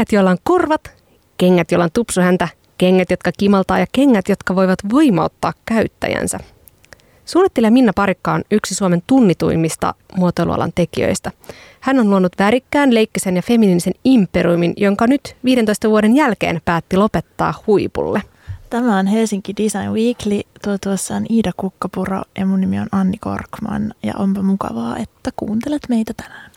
[0.00, 0.80] Kengät, joilla on korvat,
[1.36, 6.38] kengät, joilla on tupsuhäntä, kengät, jotka kimaltaa ja kengät, jotka voivat voimauttaa käyttäjänsä.
[7.24, 11.30] Suunnittelija Minna Parikka on yksi Suomen tunnituimmista muotoilualan tekijöistä.
[11.80, 17.54] Hän on luonut värikkään, leikkisen ja feminiinisen imperiumin, jonka nyt 15 vuoden jälkeen päätti lopettaa
[17.66, 18.22] huipulle.
[18.70, 20.40] Tämä on Helsinki Design Weekly.
[20.64, 23.94] Tuo tuossa on Iida Kukkapuro ja mun nimi on Anni Korkman.
[24.02, 26.50] Ja onpa mukavaa, että kuuntelet meitä tänään.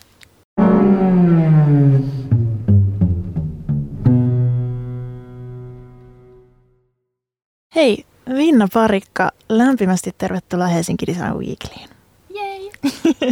[7.75, 8.05] Hei,
[8.35, 11.89] Vinna Parikka, lämpimästi tervetuloa Helsinki Design Weeklyin.
[12.35, 12.71] Jei.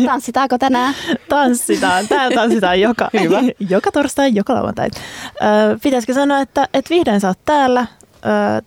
[0.05, 0.93] Tanssitaanko tänään?
[1.29, 2.07] Tanssitaan.
[2.07, 3.39] Täällä tanssitaan joka, Hyvä.
[3.75, 4.89] joka torstai, joka lauantai.
[5.83, 7.85] pitäisikö sanoa, että, että vihdoin sä oot täällä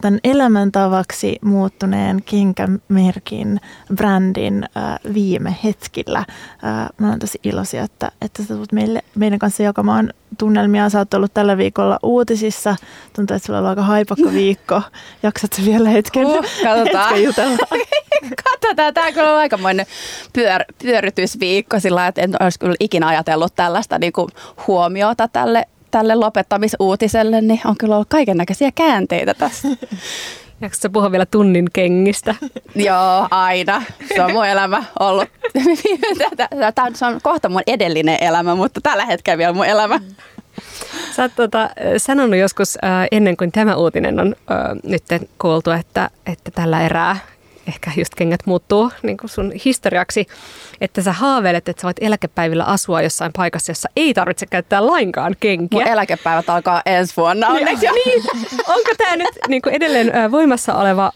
[0.00, 3.60] tämän elämäntavaksi muuttuneen kenkämerkin,
[3.94, 4.68] brändin
[5.14, 6.24] viime hetkillä.
[6.98, 10.88] Mä olen tosi iloisia, että, että sä tulet meille, meidän kanssa jakamaan tunnelmia.
[10.88, 12.76] Sä oot ollut tällä viikolla uutisissa.
[13.16, 14.82] Tuntuu, että sulla on aika haipakko viikko.
[15.22, 17.08] Jaksat vielä hetken, uh, katsotaan.
[17.08, 17.56] hetken jutella?
[18.44, 18.94] katsotaan.
[18.94, 19.86] Tämä on kyllä aikamoinen
[20.32, 24.28] pyör, pyörytysviikko sillä että en olisi kyllä ikinä ajatellut tällaista niin kuin
[24.66, 29.68] huomiota tälle tälle lopettamisuutiselle, niin on kyllä ollut kaiken näköisiä käänteitä tässä.
[30.60, 32.34] Jaksa puhua vielä tunnin kengistä?
[32.74, 33.82] Joo, aina.
[34.14, 35.28] Se on mun elämä ollut.
[36.74, 40.00] Tämä on kohta mun edellinen elämä, mutta tällä hetkellä vielä mun elämä.
[41.16, 45.04] Sä oot tota, sanonut joskus äh, ennen kuin tämä uutinen on äh, nyt
[45.40, 47.16] kuultu, että, että tällä erää
[47.68, 50.26] ehkä just kengät muuttuu niin kuin sun historiaksi,
[50.80, 55.34] että sä haaveilet, että sä voit eläkepäivillä asua jossain paikassa, jossa ei tarvitse käyttää lainkaan
[55.40, 55.80] kenkiä.
[55.80, 57.86] Mun eläkepäivät alkaa ensi vuonna onneksi.
[57.86, 58.22] niin,
[58.68, 61.12] onko tämä nyt niin kuin edelleen voimassa oleva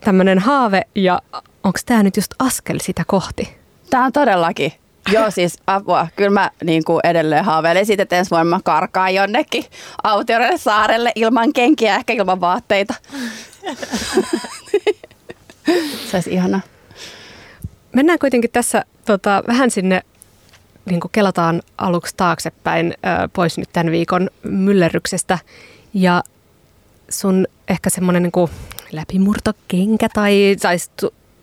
[0.00, 1.22] tämmöinen haave ja
[1.64, 3.56] onko tämä nyt just askel sitä kohti?
[3.90, 4.72] Tämä on todellakin.
[5.12, 6.06] Joo, siis apua.
[6.16, 9.64] Kyllä mä niin kuin edelleen haaveilen siitä, että ensi vuonna mä karkaan jonnekin
[10.04, 12.94] autioille saarelle ilman kenkiä, ehkä ilman vaatteita.
[16.10, 16.60] Se olisi ihana.
[17.92, 20.02] Mennään kuitenkin tässä tota, vähän sinne,
[20.84, 25.38] niin kuin kelataan aluksi taaksepäin ö, pois nyt tämän viikon myllerryksestä.
[25.94, 26.22] Ja
[27.08, 28.50] sun ehkä semmoinen niin
[28.92, 30.76] läpimurtokenkä tai, tai,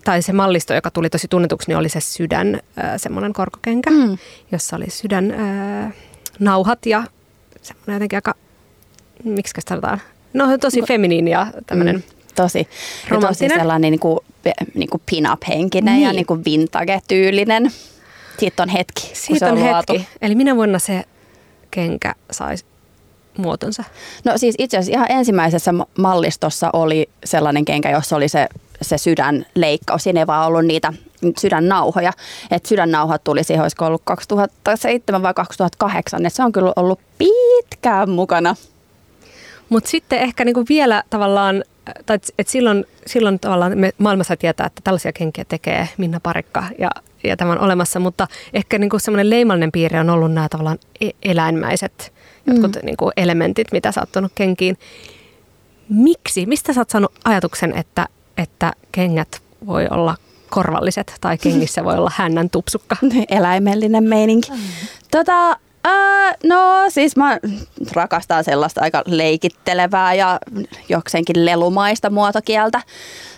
[0.04, 2.60] tai se mallisto, joka tuli tosi tunnetuksi, niin oli se sydän,
[2.98, 4.18] semmoinen korkokenkä, mm.
[4.52, 5.36] jossa oli sydän ö,
[6.40, 7.04] nauhat ja
[7.62, 8.34] semmoinen jotenkin aika,
[9.24, 10.02] miksi sanotaan,
[10.34, 12.04] no tosi feminiini ja tämmöinen mm
[12.42, 12.68] tosi,
[13.22, 14.20] tosi sellainen niin kuin,
[14.74, 16.08] niin kuin pin-up-henkinen niin.
[16.08, 17.72] ja niin kuin vintage-tyylinen.
[18.38, 19.12] Siitä on hetki.
[19.14, 19.94] Siitä on, on hetki.
[19.94, 20.06] Luotu.
[20.22, 21.04] Eli minä vuonna se
[21.72, 22.66] kenkä saisi
[23.38, 23.84] muotonsa?
[24.26, 28.48] No siis itse asiassa ihan ensimmäisessä mallistossa oli sellainen kenkä, jossa oli se,
[28.82, 30.04] se sydänleikkaus.
[30.04, 30.94] Siinä ei vaan ollut niitä
[31.40, 32.14] sydännauhoja.
[32.52, 36.26] Et sydännauhat tuli siihen, olisiko ollut 2007 vai 2008.
[36.26, 38.56] Et se on kyllä ollut pitkään mukana.
[39.70, 41.64] Mutta sitten ehkä niinku vielä tavallaan
[42.06, 46.90] tai et silloin, silloin tavallaan me maailmassa tietää, että tällaisia kenkiä tekee Minna Parikka ja,
[47.24, 50.80] ja tämä on olemassa, mutta ehkä niin kuin semmoinen leimallinen piirre on ollut nämä tavallaan
[51.02, 52.14] e- eläinmäiset
[52.48, 52.86] jotkut mm.
[52.86, 54.78] niin kuin elementit, mitä sä oot tuonut kenkiin.
[55.90, 56.46] Miksi?
[56.46, 58.08] Mistä sä oot saanut ajatuksen, että,
[58.38, 60.16] että kengät voi olla
[60.50, 62.96] korvalliset tai kengissä voi olla hännän tupsukka?
[63.30, 64.52] Eläimellinen meininki.
[64.52, 64.58] Mm.
[65.12, 65.58] Tota,
[65.90, 67.40] Äh, no siis mä
[67.94, 70.40] rakastan sellaista aika leikittelevää ja
[70.90, 72.82] jokseenkin lelumaista muotokieltä.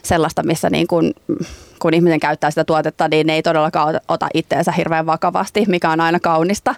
[0.03, 1.13] Sellaista, missä niin kun,
[1.79, 6.19] kun ihminen käyttää sitä tuotetta, niin ei todellakaan ota itteensä hirveän vakavasti, mikä on aina
[6.19, 6.75] kaunista.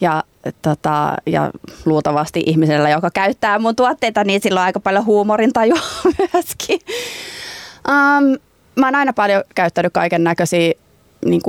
[0.00, 0.24] Ja,
[0.62, 1.50] tota, ja
[1.84, 5.80] luultavasti ihmisellä, joka käyttää mun tuotteita, niin sillä on aika paljon huumorintajua
[6.18, 6.80] myöskin.
[7.88, 8.38] Um,
[8.76, 10.72] mä oon aina paljon käyttänyt kaiken näköisiä
[11.24, 11.42] niin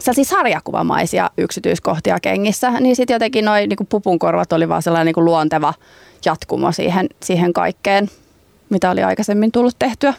[0.00, 5.74] sellaisia sarjakuvamaisia yksityiskohtia kengissä, niin sitten jotenkin noin niin pupunkorvat oli vaan sellainen niin luonteva
[6.24, 8.10] jatkumo siihen, siihen kaikkeen,
[8.70, 10.14] mitä oli aikaisemmin tullut tehtyä.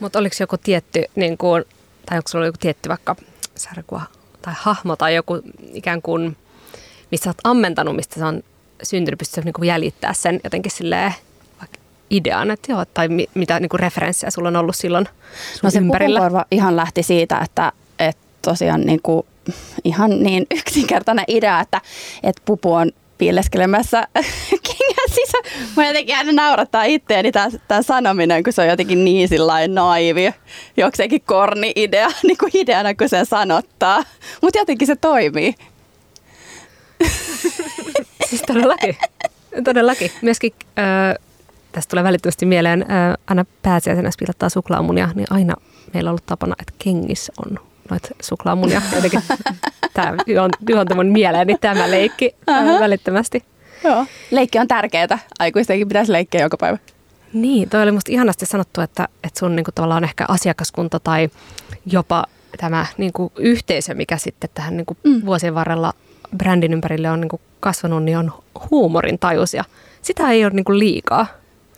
[0.00, 1.64] Mutta oliko joku tietty, niin kuin,
[2.06, 3.16] tai onko sulla joku tietty vaikka
[3.54, 4.02] sarjakuva
[4.42, 5.40] tai hahmo tai joku
[5.72, 6.36] ikään kuin,
[7.10, 8.42] missä olet ammentanut, mistä se on
[8.82, 11.14] syntynyt, pystyt niin jäljittää sen jotenkin silleen
[12.12, 15.08] idean, että joo, tai mi, mitä niin kuin referenssejä sulla on ollut silloin
[15.62, 17.72] No se pupunkorva ihan lähti siitä, että
[18.42, 19.26] tosiaan niin kuin
[19.84, 21.80] ihan niin yksinkertainen idea, että,
[22.22, 24.08] että pupu on piileskelemässä
[24.68, 25.38] kengän sisä.
[25.76, 27.32] Mä jotenkin aina naurattaa itteeni
[27.68, 30.34] tämä sanominen, kun se on jotenkin niin sillain naivi,
[30.76, 34.04] jokseenkin korni idea, niin kuin ideana, kun se sanottaa.
[34.42, 35.54] Mutta jotenkin se toimii.
[38.28, 38.96] siis todellakin.
[39.64, 40.10] Todellakin.
[40.22, 41.24] Myöskin äh,
[41.72, 42.88] tästä tulee välittömästi mieleen, äh,
[43.26, 45.54] aina pääsiäisenä spiilattaa suklaamunia, niin aina
[45.94, 49.22] meillä on ollut tapana, että kengissä on noita suklaamunia jotenkin
[49.94, 50.14] tämä
[50.68, 52.80] juonti mun mieleeni tämä leikki uh-huh.
[52.80, 53.44] välittömästi.
[53.84, 54.06] Joo.
[54.30, 55.18] Leikki on tärkeää.
[55.38, 56.78] Aikuistenkin pitäisi leikkiä joka päivä.
[57.32, 61.30] Niin, toi oli musta ihanasti sanottu, että, että sun niin kuin, tavallaan ehkä asiakaskunta tai
[61.86, 62.24] jopa
[62.58, 65.26] tämä niin kuin, yhteisö, mikä sitten tähän niin kuin, mm.
[65.26, 65.92] vuosien varrella
[66.36, 68.32] brändin ympärille on niin kuin, kasvanut, niin on
[68.70, 69.64] huumorin tajus ja
[70.02, 71.26] sitä ei ole niin kuin, liikaa.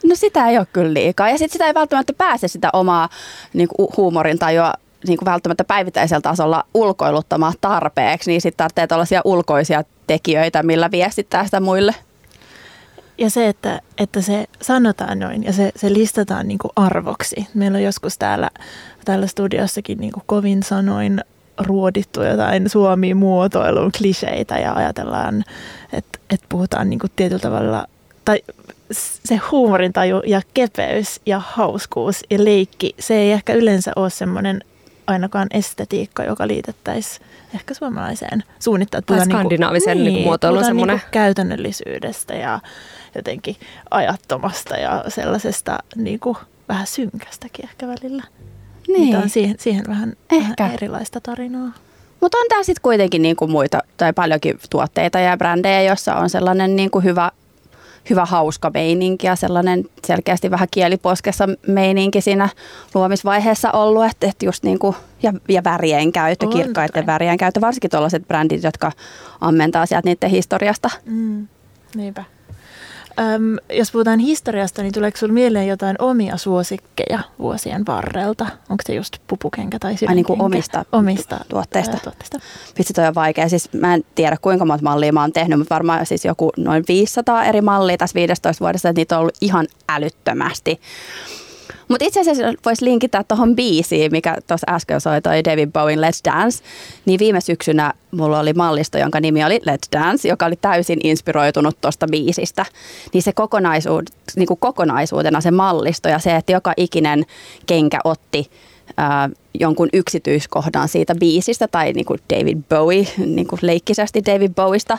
[0.04, 1.28] No sitä ei ole kyllä liikaa.
[1.28, 3.08] Ja sitten sitä ei välttämättä pääse sitä omaa
[3.52, 4.74] niin kuin, huumorin tajua
[5.06, 11.44] niin kuin välttämättä päivittäisellä tasolla ulkoiluttamaan tarpeeksi, niin sitten tarvitsee tällaisia ulkoisia tekijöitä, millä viestittää
[11.44, 11.94] sitä muille.
[13.18, 17.46] Ja se, että, että se sanotaan noin ja se, se listataan niin kuin arvoksi.
[17.54, 18.50] Meillä on joskus täällä,
[19.04, 21.20] täällä studiossakin niin kuin kovin sanoin
[21.58, 25.44] ruodittu jotain suomi-muotoilun kliseitä ja ajatellaan,
[25.92, 27.86] että, että puhutaan niin kuin tietyllä tavalla,
[28.24, 28.40] tai
[29.24, 34.60] se huumorintaju ja kepeys ja hauskuus ja leikki, se ei ehkä yleensä ole semmoinen
[35.06, 39.04] ainakaan estetiikka, joka liitettäisiin ehkä suomalaiseen suunnitteluun.
[39.06, 40.96] Tai niinku- skandinaavisen niin, niin, muotoilun semmoinen.
[40.96, 42.60] Niin käytännöllisyydestä ja
[43.14, 43.56] jotenkin
[43.90, 46.36] ajattomasta ja sellaisesta niin kuin,
[46.68, 48.22] vähän synkästäkin ehkä välillä.
[48.88, 49.16] Niin.
[49.16, 50.54] on siihen, siihen vähän, ehkä.
[50.58, 51.72] vähän erilaista tarinaa.
[52.20, 56.76] Mutta on tämä sitten kuitenkin niinku muita tai paljonkin tuotteita ja brändejä, joissa on sellainen
[56.76, 57.30] niinku hyvä
[58.10, 62.48] hyvä hauska meininki ja sellainen selkeästi vähän kieliposkessa meininki siinä
[62.94, 67.90] luomisvaiheessa ollut, että, että just niin kuin, ja, ja värien käyttö, kirkkaiden värien käyttö, varsinkin
[67.90, 68.92] tuollaiset brändit, jotka
[69.40, 70.90] ammentaa sieltä niiden historiasta.
[71.06, 71.48] Mm,
[71.94, 72.24] niinpä.
[73.18, 78.44] Öm, jos puhutaan historiasta, niin tuleeko sinulle mieleen jotain omia suosikkeja vuosien varrelta?
[78.44, 81.96] Onko se just pupukenkä tai Ai niin kuin omista, omista tuotteista?
[82.02, 82.38] tuotteista.
[82.78, 83.48] Vitsi toi on vaikea.
[83.48, 86.84] Siis mä en tiedä kuinka monta mallia mä oon tehnyt, mutta varmaan siis joku noin
[86.88, 90.80] 500 eri mallia tässä 15 vuodessa, että niitä on ollut ihan älyttömästi.
[91.88, 96.20] Mutta itse asiassa voisi linkittää tuohon biisiin, mikä tuossa äsken soi toi David Bowen Let's
[96.24, 96.64] Dance.
[97.06, 101.80] Niin viime syksynä mulla oli mallisto, jonka nimi oli Let's Dance, joka oli täysin inspiroitunut
[101.80, 102.66] tuosta biisistä.
[103.12, 104.02] Niin se kokonaisuud,
[104.36, 107.24] niin kuin kokonaisuutena se mallisto ja se, että joka ikinen
[107.66, 108.50] kenkä otti
[108.96, 114.98] ää, jonkun yksityiskohdan siitä biisistä tai niin kuin David Bowie, niin kuin leikkisesti David Bowista,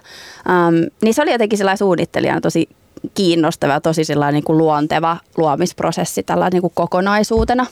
[0.49, 2.69] ähm, niin se oli jotenkin sellainen suunnittelijana tosi
[3.13, 7.65] kiinnostava, tosi niin kuin luonteva luomisprosessi tällä niin kuin kokonaisuutena.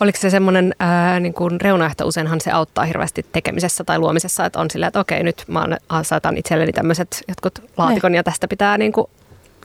[0.00, 0.74] Oliko se semmoinen
[1.20, 5.22] niin kuin reunaehto, useinhan se auttaa hirveästi tekemisessä tai luomisessa, että on silleen, että okei,
[5.22, 5.66] nyt mä
[6.02, 9.06] saatan itselleni tämmöiset jotkut laatikon ja tästä pitää niin kuin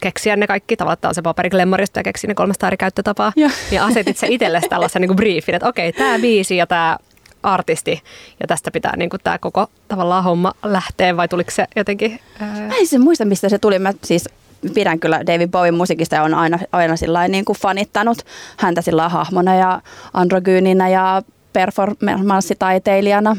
[0.01, 4.17] keksiä ne kaikki, tavallaan se paperiklemmari, ja keksi ne 300 eri käyttötapaa, ja, ja asetit
[4.17, 6.97] se itsellesi tällaisen niin kuin briefin, että okei, tämä biisi ja tämä
[7.43, 8.01] artisti
[8.39, 12.19] ja tästä pitää niin kuin, tämä koko tavallaan homma lähteä vai tuliko se jotenkin?
[12.39, 12.67] Ää...
[12.67, 13.79] Mä en muista, mistä se tuli.
[13.79, 14.29] Mä siis
[14.73, 18.17] pidän kyllä David Bowen musiikista ja on aina, aina sillä niin kuin fanittanut
[18.57, 19.81] häntä sillä hahmona ja
[20.13, 21.21] androgyyninä ja
[21.53, 23.37] performanssitaiteilijana.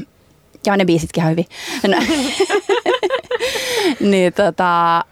[0.66, 1.46] Ja ne biisitkin ihan hyvin.
[1.88, 1.96] No.
[4.10, 5.04] niin tota,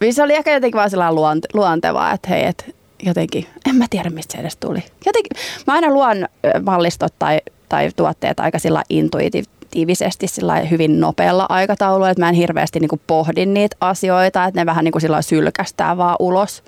[0.00, 3.84] uh, se oli ehkä jotenkin vaan sellainen luonte, luontevaa, että hei, et jotenkin, en mä
[3.90, 4.82] tiedä mistä se edes tuli.
[5.06, 5.36] Jotenkin,
[5.66, 6.16] mä aina luon
[6.62, 10.26] mallistot tai, tai tuotteet aika sillä intuitiivisesti tiivisesti
[10.70, 14.84] hyvin nopealla aikataululla, että mä en hirveästi niin kuin pohdin niitä asioita, että ne vähän
[14.84, 16.62] niin kuin sillä sylkästää vaan ulos.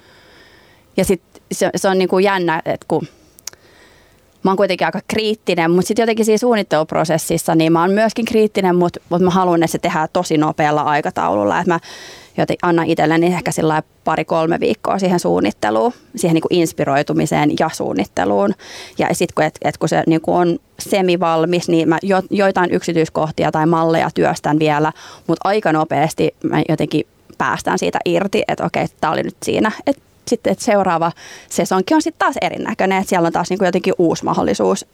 [0.96, 3.06] Ja sitten se, se on niin kuin jännä, että kun
[4.42, 8.76] mä oon kuitenkin aika kriittinen, mutta sitten jotenkin siinä suunnitteluprosessissa, niin mä oon myöskin kriittinen,
[8.76, 11.58] mutta, mutta mä haluan, että se tehdään tosi nopealla aikataululla.
[11.58, 11.80] Että mä
[12.42, 13.50] joten annan itselleni ehkä
[14.04, 18.54] pari-kolme viikkoa siihen suunnitteluun, siihen niin kuin inspiroitumiseen ja suunnitteluun.
[18.98, 22.70] Ja sitten kun, et, et kun se niin kuin on semivalmis, niin mä jo, joitain
[22.70, 24.92] yksityiskohtia tai malleja työstän vielä,
[25.26, 27.06] mutta aika nopeasti mä jotenkin
[27.38, 29.72] päästään siitä irti, että okei, tämä oli nyt siinä.
[29.86, 31.12] Et sitten että seuraava
[31.48, 34.86] sesonki on sitten taas erinäköinen, että siellä on taas kuin jotenkin uusi mahdollisuus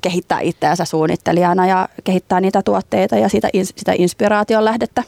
[0.00, 5.02] kehittää itseänsä suunnittelijana ja kehittää niitä tuotteita ja sitä, sitä inspiraation lähdettä.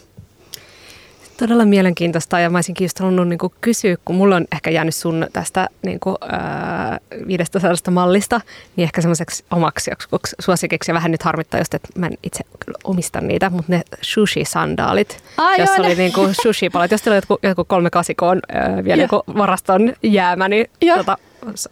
[1.40, 4.94] Todella mielenkiintoista ja mä olisinkin just halunnut niin kuin kysyä, kun mulla on ehkä jäänyt
[4.94, 8.40] sun tästä niin kuin, ää, 500 mallista,
[8.76, 10.90] niin ehkä semmoiseksi omaksi joksi suosikiksi.
[10.90, 12.44] Ja vähän nyt harmittaa just, että mä en itse
[12.84, 17.22] omista niitä, mutta ne sushi-sandaalit, Ai jos joo, oli niin kuin sushi-palat, jos teillä on
[17.28, 20.66] joku, joku 380 ää, vielä joku varaston jäämä, niin
[20.96, 21.18] tota,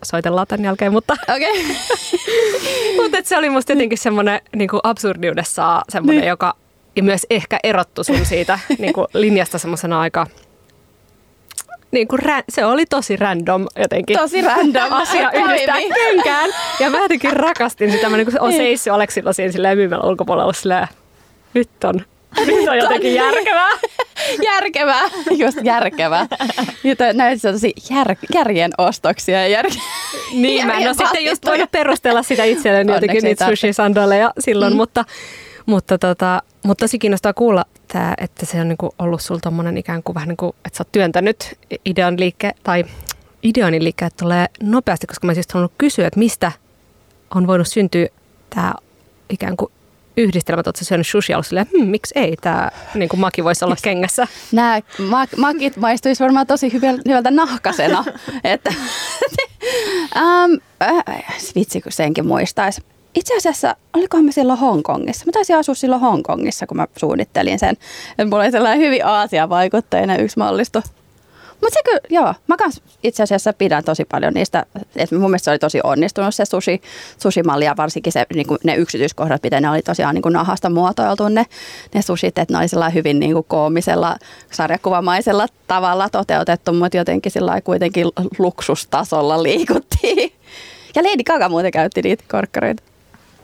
[0.03, 1.63] soitellaan tämän jälkeen, mutta, okay.
[3.03, 6.29] mutta se oli musta jotenkin semmoinen niin absurdiudessaan semmoinen, niin.
[6.29, 6.55] joka
[6.99, 10.27] ja myös ehkä erottu sun siitä niin kuin linjasta semmoisena aika
[11.91, 14.19] niin kuin se oli tosi random jotenkin.
[14.19, 14.93] Tosi random.
[15.03, 16.51] Asia yhdistää kenkään.
[16.81, 18.09] Ja mä jotenkin rakastin sitä.
[18.09, 18.59] Mä niin kuin on niin.
[18.59, 20.89] seissyt Aleksilla siinä silleen myymällä ulkopuolella silleen,
[21.55, 21.95] nyt on
[22.47, 23.71] nyt on jotenkin järkevää.
[24.43, 26.27] järkevää, just järkevää.
[26.85, 29.47] Joten näytti tosi jär, järjen ostoksia.
[29.47, 29.67] Jär,
[30.33, 34.77] niin, mä en ole sitten just voinut perustella sitä itselleni jotenkin niitä sushi-sandaleja silloin, mm.
[34.77, 35.05] mutta
[35.69, 40.03] mutta, tota, mutta tosi kiinnostaa kuulla, tää, että se on niinku ollut sulla tommonen ikään
[40.03, 42.85] kuin vähän niin kuin, että sä oot työntänyt idean liikke, tai
[43.43, 46.53] ideonin liikkeet tulee nopeasti, koska mä siis halunnut kysyä, että mistä
[47.35, 48.09] on voinut syntyä
[48.51, 48.75] tämä
[49.31, 49.73] ikään kuin
[50.17, 53.77] yhdistelmät, oletko syönyt sushi ollut silleen, hm, miksi ei tämä niin kuin maki voisi olla
[53.83, 54.27] kengässä?
[54.53, 54.81] Nämä
[55.37, 56.73] makit maistuisi varmaan tosi
[57.09, 58.05] hyvältä nahkasena.
[58.45, 58.75] että,
[60.17, 60.59] um,
[61.09, 62.83] äh, vitsi, kun senkin muistaisi.
[63.19, 65.27] Itse asiassa, olikohan mä silloin Hongkongissa?
[65.27, 67.77] Mä taisin asua silloin Hongkongissa, kun mä suunnittelin sen.
[68.25, 70.83] Mulla oli sellainen hyvin Aasia-vaikutteinen yksi mallisto
[71.61, 75.45] mutta se kyllä, joo, mä kans itse asiassa pidän tosi paljon niistä, että mun mielestä
[75.45, 76.81] se oli tosi onnistunut se sushi,
[77.23, 80.71] sushi-malli ja varsinkin se, niin kuin ne yksityiskohdat, miten ne oli tosiaan niin kuin nahasta
[80.71, 81.47] muotoiltu ne,
[81.95, 84.17] ne sushit, että ne oli sellainen hyvin niin kuin koomisella,
[84.51, 88.07] sarjakuvamaisella tavalla toteutettu, mutta jotenkin sillä kuitenkin
[88.39, 90.33] luksustasolla liikuttiin.
[90.95, 92.88] Ja Lady Gaga muuten käytti niitä korkkareita.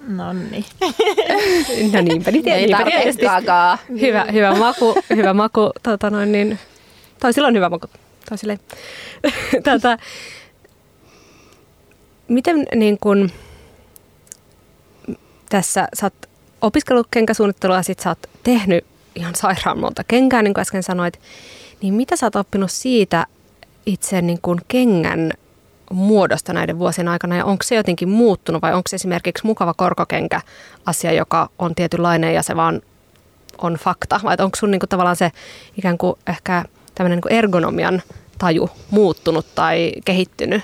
[0.09, 0.65] No niin.
[1.93, 2.85] no niinpä, niin, niinpä
[3.21, 3.79] Gagaa.
[4.01, 6.59] Hyvä, hyvä maku, hyvä maku tota noin, niin,
[7.21, 7.87] tai silloin hyvä maku
[8.29, 8.61] tai silleen.
[9.65, 9.99] Tätä,
[12.29, 13.31] miten niin kun,
[15.49, 16.31] tässä sä oot
[16.61, 18.85] opiskellut kenkäsuunnittelua ja sit sä oot tehnyt
[19.15, 21.21] ihan sairaan monta kenkää, niin kuin äsken sanoit,
[21.83, 23.27] niin mitä sä oot oppinut siitä
[23.87, 25.33] itse niin kun kengän
[25.91, 30.41] muodosta näiden vuosien aikana ja onko se jotenkin muuttunut vai onko se esimerkiksi mukava korkokenkä
[30.87, 32.83] asia, joka on tietynlainen ja se vaan
[33.59, 35.33] on fakta vai onko sun niin kuin tavallaan se
[35.79, 36.65] ikään kuin ehkä
[36.95, 38.03] tämmöinen niin ergonomian
[38.39, 40.63] taju muuttunut tai kehittynyt?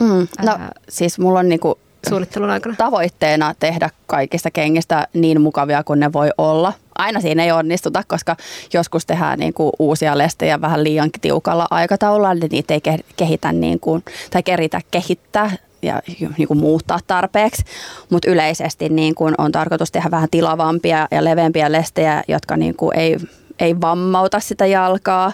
[0.00, 2.74] Mm, no ää, siis mulla on niinku suunnittelun aikana?
[2.78, 6.72] Tavoitteena tehdä kaikista kengistä niin mukavia kuin ne voi olla.
[6.98, 8.36] Aina siinä ei onnistuta, koska
[8.72, 12.80] joskus tehdään niin kuin uusia lestejä vähän liian tiukalla aikataululla, niin niitä ei
[13.16, 15.50] kehitä niin kuin, tai keritä kehittää
[15.82, 16.02] ja
[16.38, 17.64] niin kuin muuttaa tarpeeksi,
[18.10, 22.98] mutta yleisesti niin kuin on tarkoitus tehdä vähän tilavampia ja leveämpiä lestejä, jotka niin kuin
[22.98, 23.16] ei,
[23.58, 25.32] ei vammauta sitä jalkaa.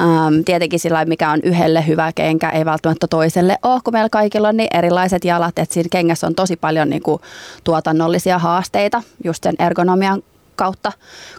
[0.00, 4.48] Ähm, tietenkin sillä mikä on yhdelle hyvä kenkä, ei välttämättä toiselle ole, kun meillä kaikilla
[4.48, 7.22] on niin erilaiset jalat, että siinä kengässä on tosi paljon niin kuin,
[7.64, 10.22] tuotannollisia haasteita just sen ergonomian
[10.56, 10.92] kautta.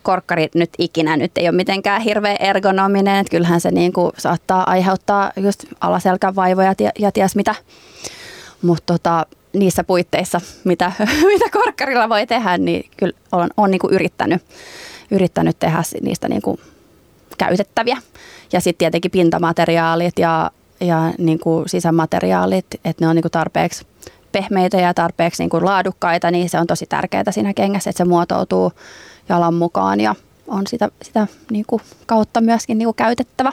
[0.04, 4.70] Korkkari nyt ikinä nyt ei ole mitenkään hirveän ergonominen, että kyllähän se niin kuin, saattaa
[4.70, 7.56] aiheuttaa just alaselkävaivoja ja, ja ties mitä.
[8.62, 10.92] Mutta tota, niissä puitteissa, mitä,
[11.34, 14.42] mitä korkkarilla voi tehdä, niin kyllä olen, olen niin kuin yrittänyt,
[15.12, 16.60] yrittänyt tehdä niistä niin kuin
[17.38, 17.98] käytettäviä.
[18.54, 23.86] Ja sitten tietenkin pintamateriaalit ja, ja niin kuin sisämateriaalit, että ne on niin kuin tarpeeksi
[24.38, 28.06] pehmeitä ja tarpeeksi niin kuin laadukkaita, niin se on tosi tärkeää siinä kengässä, että se
[28.06, 28.72] muotoutuu
[29.30, 30.16] jalan mukaan ja
[30.48, 33.52] on sitä, sitä niin kuin kautta myöskin niin kuin käytettävä.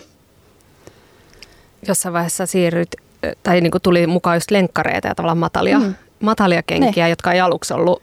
[1.88, 2.96] Jossain vaiheessa siirryt,
[3.42, 5.94] tai niin kuin tuli mukaan just lenkkareita ja tavallaan matalia, mm.
[6.20, 7.10] matalia kenkiä, ne.
[7.10, 8.02] jotka ei aluksi ollut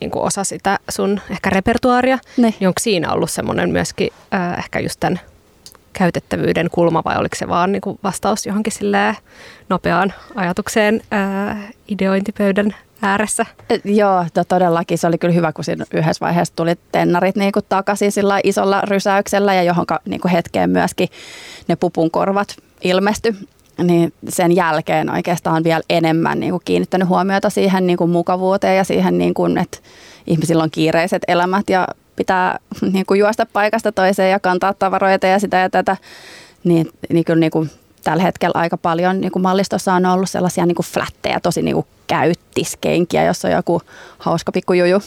[0.00, 2.18] niin kuin osa sitä sun ehkä repertuaaria.
[2.36, 2.54] Ne.
[2.60, 5.20] Niin onko siinä ollut semmoinen myöskin äh, ehkä just tämän
[6.00, 8.72] käytettävyyden kulma vai oliko se vaan niin kuin vastaus johonkin
[9.68, 13.46] nopeaan ajatukseen ää, ideointipöydän ääressä?
[13.70, 14.98] Et, joo, to, todellakin.
[14.98, 18.80] Se oli kyllä hyvä, kun siinä yhdessä vaiheessa tuli tennarit niin kuin takaisin sillä isolla
[18.80, 21.08] rysäyksellä ja johon niin kuin hetkeen myöskin
[21.68, 23.34] ne pupun korvat ilmestyi.
[23.82, 28.84] Niin sen jälkeen oikeastaan vielä enemmän niin kuin kiinnittänyt huomiota siihen niin kuin mukavuuteen ja
[28.84, 29.78] siihen, niin kuin, että
[30.26, 31.88] ihmisillä on kiireiset elämät ja
[32.20, 32.58] pitää
[32.92, 35.96] niin kuin juosta paikasta toiseen ja kantaa tavaroita ja sitä ja tätä,
[36.64, 37.70] niin, niin kyllä niin kuin
[38.04, 41.74] tällä hetkellä aika paljon niin kuin mallistossa on ollut sellaisia niin kuin flättejä, tosi niin
[41.74, 43.82] kuin käyttiskenkiä, jossa on joku
[44.18, 45.02] hauska pikkujuju.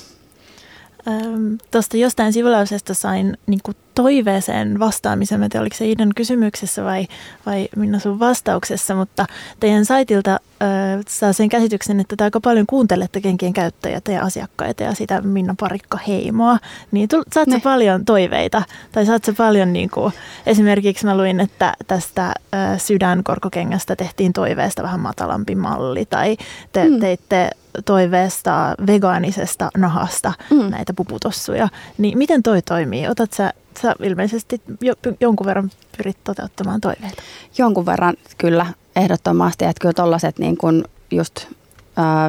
[1.71, 5.39] Tuosta jostain sivulausesta sain niin kuin toiveeseen vastaamisen.
[5.39, 7.07] Mä tiedän, oliko se Iidan kysymyksessä vai,
[7.45, 9.25] vai Minna sun vastauksessa, mutta
[9.59, 10.69] teidän saitilta äh,
[11.07, 15.55] saa sen käsityksen, että te aika paljon kuuntelette kenkien käyttäjät ja asiakkaita ja sitä Minna
[15.59, 16.57] Parikka heimoa.
[16.91, 17.59] Niin tull, saat ne.
[17.59, 20.13] paljon toiveita tai saat paljon, niin kuin,
[20.45, 26.37] esimerkiksi mä luin, että tästä äh, sydänkorkokengästä tehtiin toiveesta vähän matalampi malli tai
[26.71, 26.99] te mm.
[26.99, 27.49] teitte
[27.85, 30.69] toiveesta vegaanisesta nahasta mm.
[30.69, 31.67] näitä puputossuja.
[31.97, 33.07] Niin miten toi toimii?
[33.07, 37.21] Otat sä sä ilmeisesti jo, jonkun verran pyrit toteuttamaan toiveita.
[37.57, 38.65] Jonkun verran kyllä,
[38.95, 39.65] ehdottomasti.
[39.65, 41.47] Että kyllä tollaset niin kuin just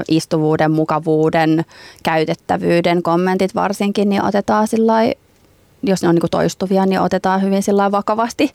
[0.09, 1.65] istuvuuden, mukavuuden,
[2.03, 4.95] käytettävyyden kommentit varsinkin, niin otetaan sillä
[5.87, 8.55] jos ne on niin toistuvia, niin otetaan hyvin sillä vakavasti,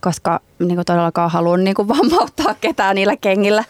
[0.00, 3.64] koska niin todellakaan haluan niin vammauttaa ketään niillä kengillä.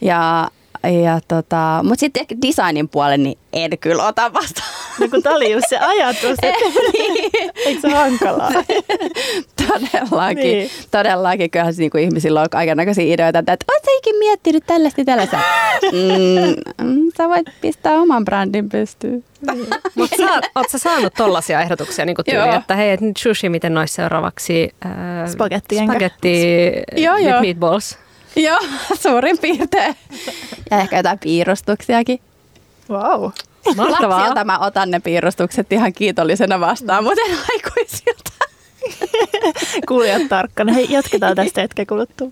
[0.00, 0.48] Ja
[0.88, 4.68] ja tota, mutta sitten ehkä designin puolen niin en kyllä ota vastaan.
[5.00, 7.30] No kun tämä oli just se ajatus, että niin.
[7.66, 8.50] eikö se hankalaa?
[9.68, 10.70] todellakin, niin.
[10.90, 11.50] todellakin.
[11.50, 15.38] Kyllähän niinku ihmisillä on kaikenlaisia ideoita, että oletko ikin miettinyt tällaista tällaista?
[15.92, 19.24] Mm, mm, sä voit pistää oman brändin pystyyn.
[19.52, 19.66] Niin.
[19.94, 20.16] Mutta
[20.68, 24.74] sä, saanut tollaisia ehdotuksia niin tyyli, että hei, nyt sushi, miten noissa seuraavaksi?
[24.86, 24.92] Äh,
[25.30, 26.42] spagetti, spagetti
[26.96, 27.40] joo, joo.
[27.40, 27.98] meatballs.
[28.46, 28.58] Joo,
[29.00, 29.96] suurin piirtein.
[30.70, 32.20] Ja ehkä jotain piirustuksiakin.
[32.90, 33.30] Wow.
[33.76, 34.18] Mahtavaa.
[34.18, 38.32] Lapsilta mä otan ne piirustukset ihan kiitollisena vastaan, mutta en aikuisilta.
[39.88, 40.72] Kuulijat tarkkana.
[40.72, 42.28] Hei, jatketaan tästä hetken kuluttua.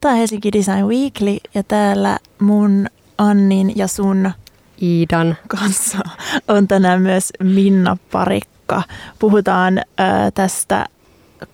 [0.00, 2.86] Tämä on Helsinki Design Weekly ja täällä mun
[3.18, 4.30] Annin ja sun
[4.82, 5.98] Iidan kanssa
[6.48, 8.57] on tänään myös Minna Parikka.
[9.18, 9.84] Puhutaan äh,
[10.34, 10.86] tästä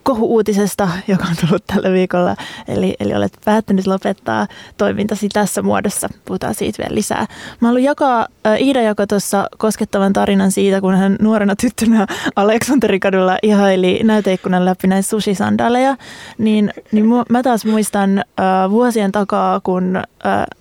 [0.02, 2.36] kohu-uutisesta, joka on tullut tällä viikolla.
[2.68, 6.08] Eli, eli olet päättänyt lopettaa toimintasi tässä muodossa.
[6.24, 7.26] Puhutaan siitä vielä lisää.
[7.60, 8.26] Mä haluan jakaa,
[8.60, 12.06] Iida jakoi tuossa koskettavan tarinan siitä, kun hän nuorena tyttönä
[12.36, 15.96] Aleksanterikadulla ihaili näyteikkunan läpi näitä sushi-sandaaleja.
[16.38, 20.02] Niin, niin mu- mä taas muistan äh, vuosien takaa, kun äh,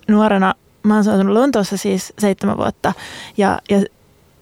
[0.08, 2.92] nuorena mä oon asunut Lontoossa siis seitsemän vuotta
[3.36, 3.82] ja, ja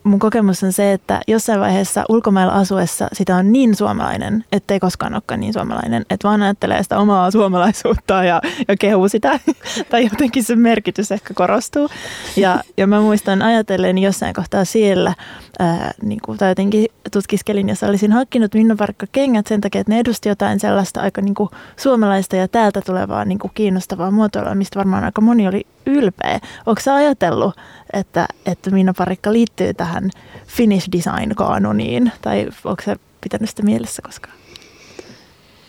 [0.03, 5.13] mun kokemus on se, että jossain vaiheessa ulkomailla asuessa sitä on niin suomalainen, ettei koskaan
[5.13, 9.39] olekaan niin suomalainen, että vaan ajattelee sitä omaa suomalaisuutta ja, ja kehuu sitä,
[9.89, 11.89] tai jotenkin se merkitys ehkä korostuu.
[12.35, 15.13] Ja, ja mä muistan ajatellen jossain kohtaa siellä,
[15.59, 19.93] ää, niin kuin, tai jotenkin tutkiskelin, jos olisin hankkinut Minna Parkka kengät sen takia, että
[19.93, 24.55] ne edusti jotain sellaista aika niin kuin suomalaista ja täältä tulevaa niin kuin kiinnostavaa muotoilua,
[24.55, 26.39] mistä varmaan aika moni oli ylpeä.
[26.65, 27.55] Onko sä ajatellut,
[27.93, 30.09] että, että Minna Parikka liittyy tähän
[30.47, 34.35] Finnish Design-kaanoniin, tai onko se pitänyt sitä mielessä koskaan?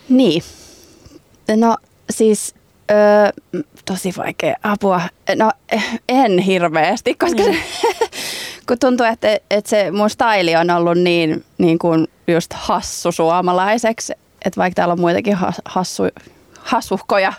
[0.08, 0.42] Niin.
[1.56, 1.76] No
[2.10, 2.54] siis
[2.90, 5.00] öö, tosi vaikea apua.
[5.36, 5.52] No
[6.08, 7.54] en hirveästi, koska mm.
[8.68, 14.12] kun tuntuu, että, että se mun staili on ollut niin, niin kuin just hassu suomalaiseksi,
[14.44, 16.02] että vaikka täällä on muitakin hassu,
[16.58, 17.32] hassuhkoja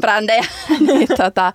[0.00, 0.44] brändejä,
[0.86, 1.52] niin, tota,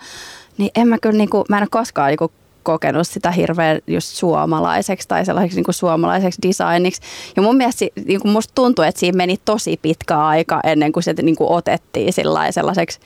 [0.57, 2.31] niin en mä kyllä, niin kuin, mä en ole koskaan niin kuin
[2.67, 7.01] kokenut sitä hirveän just suomalaiseksi tai sellaiseksi niin kuin suomalaiseksi designiksi.
[7.35, 11.03] Ja mun mielestä niin kuin musta tuntuu, että siinä meni tosi pitkä aika ennen kuin
[11.03, 12.99] se niin kuin otettiin sellaiseksi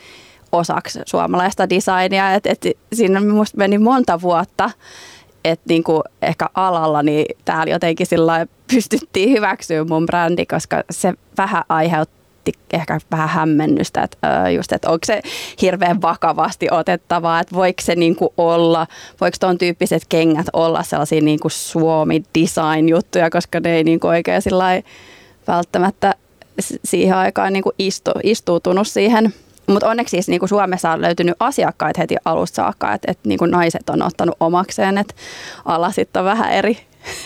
[0.52, 2.34] osaksi suomalaista designia.
[2.34, 4.70] Et, et siinä musta meni monta vuotta,
[5.46, 11.64] että niinku ehkä alalla niin täällä jotenkin sillä pystyttiin hyväksyä mun brändi, koska se vähän
[11.70, 12.21] aiheutti
[12.74, 15.22] ehkä vähän hämmennystä, että just, että onko se
[15.62, 18.88] hirveän vakavasti otettavaa, että voiko se niinku olla,
[19.22, 24.42] voiko tuon tyyppiset kengät olla sellaisia niinku Suomi-design-juttuja, koska ne ei niinku oikein
[25.48, 26.16] välttämättä
[26.86, 29.34] siihen aikaan niinku istu, istuutunut siihen
[29.68, 33.90] mutta onneksi siis niin Suomessa on löytynyt asiakkaita heti alusta saakka, että et, niin naiset
[33.90, 35.14] on ottanut omakseen, että
[35.66, 36.78] ala sitten on vähän eri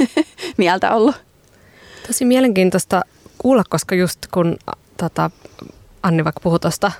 [0.57, 1.15] mieltä ollut.
[2.07, 3.01] Tosi mielenkiintoista
[3.37, 4.57] kuulla, koska just kun
[4.97, 5.31] tota,
[6.03, 6.91] Anni vaikka puhui tuosta,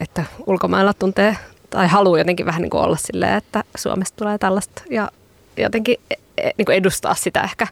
[0.00, 1.36] että ulkomailla tuntee
[1.70, 5.10] tai haluaa jotenkin vähän niin kuin olla silleen, että Suomesta tulee tällaista ja
[5.56, 7.66] jotenkin e, e, niin kuin edustaa sitä ehkä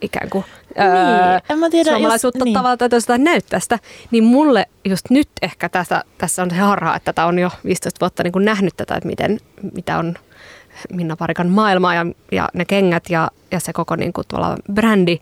[0.00, 0.44] ikään kuin
[0.76, 2.54] niin, öö, en mä tiedä, suomalaisuutta jos, niin.
[2.54, 3.78] tavalla tai toisaalta näyttää sitä,
[4.10, 8.00] niin mulle just nyt ehkä tässä, tässä on se harha, että tätä on jo 15
[8.00, 9.40] vuotta niin kuin nähnyt tätä, että miten,
[9.74, 10.14] mitä on
[10.92, 15.20] Minna Parikan maailma ja, ja ne kengät ja, ja se koko niin kuin tuolla brändi,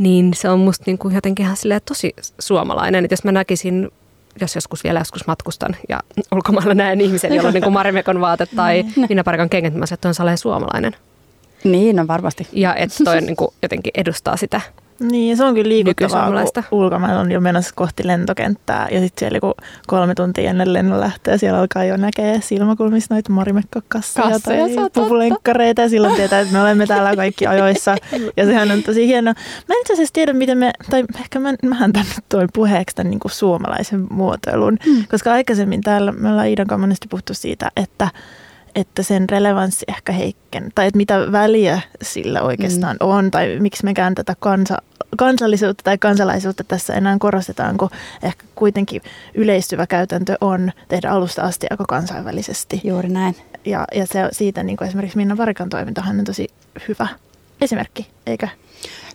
[0.00, 3.04] niin se on musta niin kuin jotenkin ihan tosi suomalainen.
[3.04, 3.90] Että jos mä näkisin
[4.40, 6.00] jos joskus vielä joskus matkustan ja
[6.34, 9.06] ulkomailla näen ihmisen, jolla on niin kuin Marimekon vaate tai niin.
[9.08, 10.96] Minna Parikan kengät, niin mä sanon, että on suomalainen.
[11.64, 12.48] Niin, on varmasti.
[12.52, 14.60] Ja että toi niin kuin jotenkin edustaa sitä
[15.00, 18.88] niin, se on kyllä liikuttavaa, kun ulkomailla on jo menossa kohti lentokenttää.
[18.90, 19.54] Ja sitten siellä kun
[19.86, 24.58] kolme tuntia ennen lennon lähtöä siellä alkaa jo näkee silmäkulmissa noita morimekkakasseja tai
[24.92, 25.82] pupulenkkareita.
[25.82, 27.96] Ja silloin tietää, että me olemme täällä kaikki ajoissa.
[28.36, 29.34] Ja sehän on tosi hienoa.
[29.68, 33.10] Mä en itse asiassa tiedä, miten me, tai ehkä mä, mähän tänne toin puheeksi tämän
[33.10, 35.04] niin kuin suomalaisen muotoilun, mm.
[35.10, 38.08] koska aikaisemmin täällä me ollaan Iidan kanssa monesti puhuttu siitä, että
[38.80, 43.08] että sen relevanssi ehkä heikken, tai että mitä väliä sillä oikeastaan mm.
[43.08, 44.78] on, tai miksi mekään tätä kansa,
[45.16, 47.90] kansallisuutta tai kansalaisuutta tässä enää korostetaan, kun
[48.22, 49.02] ehkä kuitenkin
[49.34, 52.80] yleistyvä käytäntö on tehdä alusta asti aika kansainvälisesti.
[52.84, 53.36] Juuri näin.
[53.64, 56.48] Ja, ja se, siitä niin kuin esimerkiksi Minna Varikan toimintahan on tosi
[56.88, 57.08] hyvä
[57.60, 58.48] esimerkki, eikö?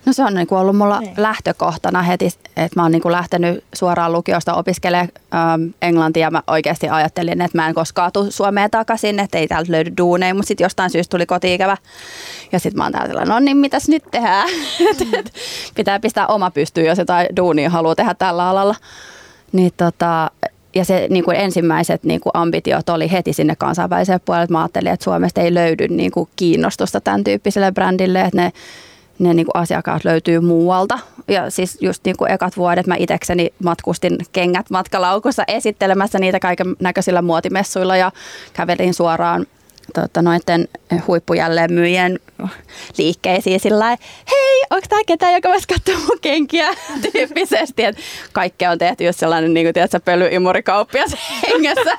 [0.05, 1.13] No se on niin kuin ollut mulla niin.
[1.17, 2.25] lähtökohtana heti,
[2.57, 6.31] että mä oon niin kuin lähtenyt suoraan lukiosta opiskelemaan ähm, englantia.
[6.31, 10.33] Mä oikeasti ajattelin, että mä en koskaan tule Suomeen takaisin, että ei täältä löydy duuneja,
[10.33, 11.77] mutta sitten jostain syystä tuli kotiikävä.
[12.51, 14.49] Ja sitten mä oon täällä, no niin, mitäs nyt tehdään?
[15.05, 15.23] Mm.
[15.75, 18.75] Pitää pistää oma pystyyn, jos jotain duunia haluaa tehdä tällä alalla.
[19.51, 20.31] Niin tota,
[20.75, 24.47] ja se niin kuin ensimmäiset niin kuin ambitiot oli heti sinne kansainväliselle puolelle.
[24.49, 28.51] Mä ajattelin, että Suomesta ei löydy niin kuin kiinnostusta tämän tyyppiselle brändille, että ne,
[29.19, 30.99] ne niin kuin asiakkaat löytyy muualta.
[31.27, 36.75] Ja siis just niin kuin ekat vuodet mä itekseni matkustin kengät matkalaukussa esittelemässä niitä kaiken
[36.79, 38.11] näköisillä muotimessuilla ja
[38.53, 39.45] kävelin suoraan
[39.93, 40.67] tota, noiden
[41.07, 42.19] huippujälleenmyyjien
[42.97, 43.87] liikkeisiin sillä
[44.31, 46.67] hei, onko tämä ketään, joka voisi katsoa mun kenkiä
[47.11, 47.83] tyyppisesti.
[47.83, 48.01] Että
[48.33, 51.15] kaikkea on tehty just sellainen, niin kuin tiedätkö, pölyimurikauppias
[51.47, 51.97] hengessä.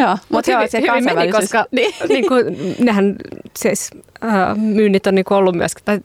[0.00, 1.94] Joo, mutta hyvin, se hyvin meni, koska niin.
[2.08, 3.16] niin kuin, nehän
[3.58, 3.90] siis,
[4.24, 6.00] äh, myynnit on niin kuin ollut myös, tai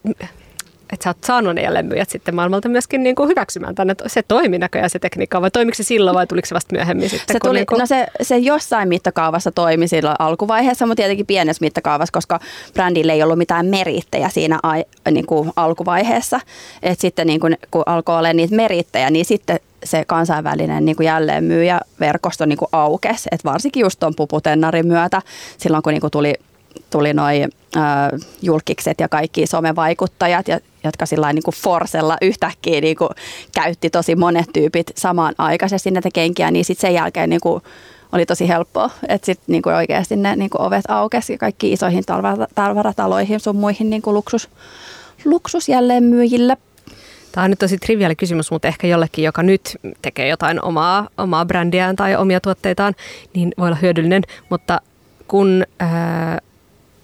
[0.92, 3.94] että sä oot saanut ne jälleenmyyjät sitten maailmalta myöskin niin kuin hyväksymään tänne.
[4.06, 7.34] Se toimi näköjään se tekniikka, vai toimiko se silloin vai tuliko se vasta myöhemmin sitten?
[7.34, 7.78] Se, tuli, niin kuin...
[7.78, 12.40] no se, se jossain mittakaavassa toimi silloin alkuvaiheessa, mutta tietenkin pienessä mittakaavassa, koska
[12.74, 16.40] brändillä ei ollut mitään merittejä siinä ai, niin kuin alkuvaiheessa.
[16.82, 21.06] Et sitten niin kuin, kun alkoi olla niitä merittejä, niin sitten se kansainvälinen niin kuin
[21.06, 23.28] jälleenmyyjäverkosto niin kuin aukesi.
[23.32, 25.22] Et varsinkin just tuon puputennarin myötä,
[25.58, 26.34] silloin kun niin kuin tuli
[26.90, 27.50] tuli noin
[28.42, 33.10] julkikset ja kaikki somevaikuttajat, ja, jotka sillä niin kuin Forsella yhtäkkiä niin kuin
[33.54, 37.62] käytti tosi monet tyypit samaan aikaisesti näitä kenkiä, niin sitten sen jälkeen niin kuin
[38.12, 42.04] oli tosi helppoa, että sitten niin oikeasti ne niin kuin ovet aukesi ja kaikki isoihin
[42.54, 44.48] tavarataloihin sun muihin niin kuin luksus,
[45.24, 46.56] luksus jälleen myyjille.
[47.32, 51.44] Tämä on nyt tosi triviaali kysymys, mutta ehkä jollekin, joka nyt tekee jotain omaa, omaa
[51.44, 52.94] brändiään tai omia tuotteitaan,
[53.34, 54.22] niin voi olla hyödyllinen.
[54.50, 54.80] Mutta
[55.28, 56.38] kun ää,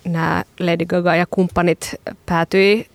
[0.05, 1.95] nämä Lady Gaga ja kumppanit
[2.27, 2.87] päätyi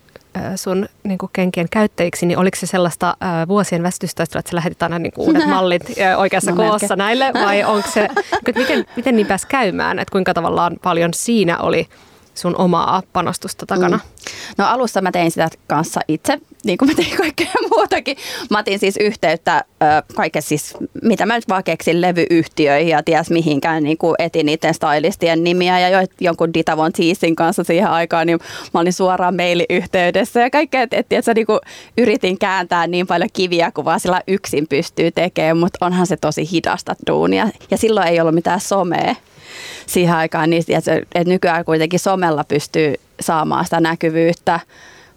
[0.56, 4.84] sun niin kuin kenkien käyttäjiksi, niin oliko se sellaista äh, vuosien väsytystaistelua, että sä lähetit
[4.84, 6.98] aina niin kuin uudet mallit äh, oikeassa no, koossa melkein.
[6.98, 8.04] näille, vai onko se,
[8.48, 11.88] että miten, miten niin pääsi käymään, että kuinka tavallaan paljon siinä oli
[12.38, 13.98] sun omaa panostusta takana?
[13.98, 14.34] Mm.
[14.58, 18.18] No alussa mä tein sitä kanssa itse, niin kuin mä tein kaikkea muutakin.
[18.50, 19.64] Mä otin siis yhteyttä
[20.16, 20.74] kaiken siis,
[21.04, 25.80] mitä mä nyt vaan keksin levyyhtiöihin ja ties mihinkään, niin kuin etin niiden stylistien nimiä
[25.80, 28.40] ja jo, jonkun Ditavon Teasin kanssa siihen aikaan, niin
[28.74, 31.60] mä olin suoraan mailiyhteydessä ja kaikkea, että et, et, niin kuin
[31.98, 36.52] yritin kääntää niin paljon kiviä kuin vaan sillä yksin pystyy tekemään, mutta onhan se tosi
[36.52, 39.16] hidasta duunia ja silloin ei ollut mitään somea
[39.86, 40.92] siihen aikaan, niin että,
[41.26, 44.60] nykyään kuitenkin somella pystyy saamaan sitä näkyvyyttä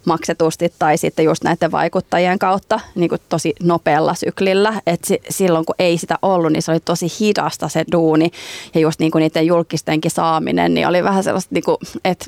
[0.05, 4.81] maksetusti tai sitten just näiden vaikuttajien kautta niin kuin tosi nopealla syklillä.
[4.87, 8.31] Et silloin kun ei sitä ollut, niin se oli tosi hidasta se duuni
[8.75, 12.25] ja just niin kuin niiden julkistenkin saaminen, niin oli vähän sellaista, niin kuin, että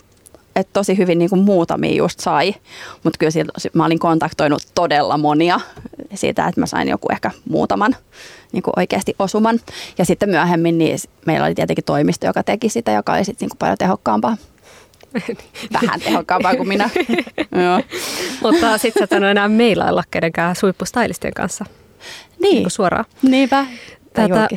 [0.55, 2.55] et tosi hyvin niin kuin muutamia just sai,
[3.03, 5.59] mutta kyllä siitä, mä olin kontaktoinut todella monia
[6.17, 7.95] siitä, että mä sain joku ehkä muutaman
[8.52, 9.60] niin kuin oikeasti osuman.
[9.97, 13.49] Ja sitten myöhemmin niin meillä oli tietenkin toimisto, joka teki sitä, joka oli sitten niin
[13.49, 14.38] kuin paljon tehokkaampaa.
[15.73, 16.89] Vähän tehokkaampaa kuin minä.
[18.43, 21.65] Mutta sitten sä et enää meilailla kenenkään suippustylistien kanssa.
[22.39, 22.56] Niin.
[22.56, 23.06] niin suoraan.
[23.21, 23.65] Niinpä
[24.13, 24.47] tätä...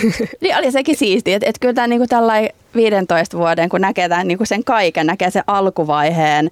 [0.40, 4.28] niin oli sekin siistiä, että, että kyllä tämä niinku tällainen 15 vuoden, kun näkee tämän,
[4.28, 6.50] niinku sen kaiken, näkee sen alkuvaiheen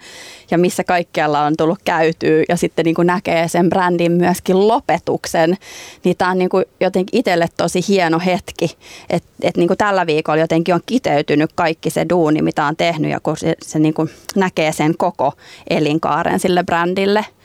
[0.50, 5.56] ja missä kaikkialla on tullut käytyä ja sitten niinku näkee sen brändin myöskin lopetuksen,
[6.04, 8.76] niin tämä on niinku jotenkin itselle tosi hieno hetki,
[9.10, 13.20] että et niinku tällä viikolla jotenkin on kiteytynyt kaikki se duuni, mitä on tehnyt ja
[13.20, 15.32] kun se, se niinku näkee sen koko
[15.70, 17.24] elinkaaren sille brändille–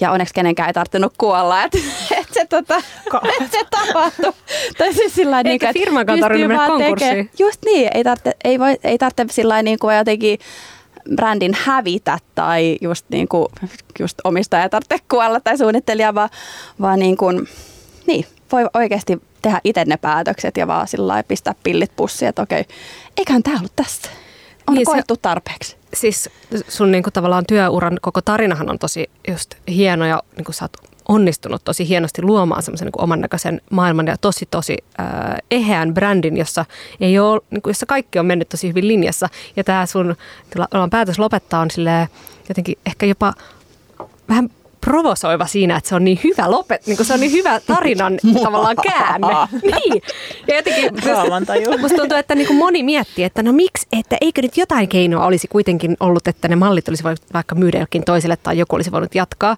[0.00, 1.78] ja onneksi kenenkään ei tarvinnut kuolla, että
[2.20, 2.76] et se, tota,
[3.40, 4.32] et se tapahtui.
[4.78, 7.30] tai siis sillä Eikä niin, firmankaan tarvinnut mennä konkurssiin.
[7.38, 10.38] Just niin, ei tarvitse, ei voi, ei tarvitse sillä niin kuin jotenkin
[11.16, 13.46] brändin hävitä tai just, niin kuin,
[13.98, 16.28] just omistaja tarvitse kuolla tai suunnittelija, vaan,
[16.80, 17.48] vaan niin kuin,
[18.06, 22.64] niin, voi oikeasti tehdä itse ne päätökset ja vaan sillä pistää pillit pussiin, että okei,
[23.16, 24.10] eiköhän tämä ollut tässä.
[24.66, 26.30] On niin koettu tarpeeksi siis
[26.68, 30.64] sun niin kuin, tavallaan työuran koko tarinahan on tosi just hieno ja niin kuin, sä
[30.64, 35.06] oot onnistunut tosi hienosti luomaan semmoisen niin oman näköisen maailman ja tosi tosi äh,
[35.50, 36.64] eheän brändin, jossa,
[37.00, 39.28] ei ole, niin kuin, jossa kaikki on mennyt tosi hyvin linjassa.
[39.56, 40.16] Ja tämä sun
[40.90, 42.08] päätös lopettaa on sille
[42.48, 43.34] jotenkin ehkä jopa
[44.28, 44.50] vähän
[44.90, 48.76] provosoiva siinä, että se on niin hyvä lopet, niin se on niin hyvä tarinan tavallaan
[48.82, 49.28] käänne.
[49.72, 50.02] niin.
[50.48, 50.92] Ja jotenkin
[51.80, 55.26] musta, tuntuu, että niin kuin moni miettii, että no miksi, että eikö nyt jotain keinoa
[55.26, 58.92] olisi kuitenkin ollut, että ne mallit olisi voinut vaikka myydä jokin toiselle tai joku olisi
[58.92, 59.56] voinut jatkaa.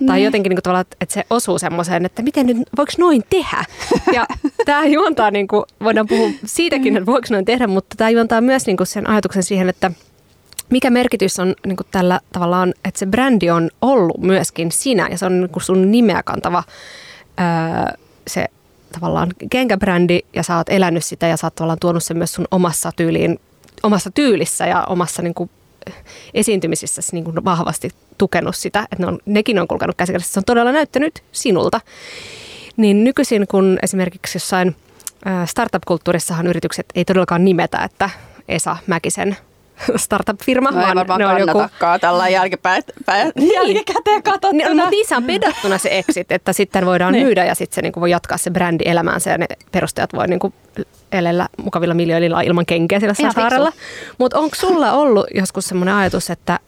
[0.00, 0.06] Mm.
[0.06, 0.24] Tai niin.
[0.24, 3.64] jotenkin niin kuin tavallaan, että se osuu semmoiseen, että miten nyt, voiko noin tehdä?
[4.12, 4.26] Ja
[4.64, 8.66] tämä juontaa, niin kuin, voidaan puhua siitäkin, että voiko noin tehdä, mutta tämä juontaa myös
[8.66, 9.90] niin kuin sen ajatuksen siihen, että–
[10.70, 15.18] mikä merkitys on niin kuin tällä tavallaan, että se brändi on ollut myöskin sinä ja
[15.18, 16.62] se on niin kuin sun nimeä kantava
[17.40, 18.46] öö, se
[18.92, 22.48] tavallaan kenkäbrändi ja sä oot elänyt sitä ja sä oot tavallaan tuonut sen myös sun
[22.50, 23.40] omassa tyyliin,
[23.82, 25.50] omassa tyylissä ja omassa niin kuin
[26.34, 30.32] esiintymisissä niin kuin vahvasti tukenut sitä, että ne on, nekin on kulkenut käsikädessä.
[30.32, 31.80] Se on todella näyttänyt sinulta.
[32.76, 34.76] Niin nykyisin, kun esimerkiksi jossain
[35.44, 38.10] startup-kulttuurissahan yritykset ei todellakaan nimetä, että
[38.48, 39.36] Esa Mäkisen
[39.96, 40.70] startup-firma.
[40.70, 41.62] No ei varmaan ne on joku...
[42.00, 42.82] tällä jälkipäin,
[43.34, 43.52] niin.
[43.54, 44.52] jälkikäteen katsottuna.
[44.52, 47.26] Niin, mutta niissä on pedattuna se exit, että sitten voidaan niin.
[47.26, 50.28] myydä ja sitten se niin kuin voi jatkaa se brändi elämäänsä ja ne perustajat voi
[50.28, 50.54] niin kuin
[51.12, 53.72] elellä mukavilla miljoonilla ilman kenkeä sillä Ihan saarella.
[54.18, 56.58] Mutta onko sulla ollut joskus semmoinen ajatus, että,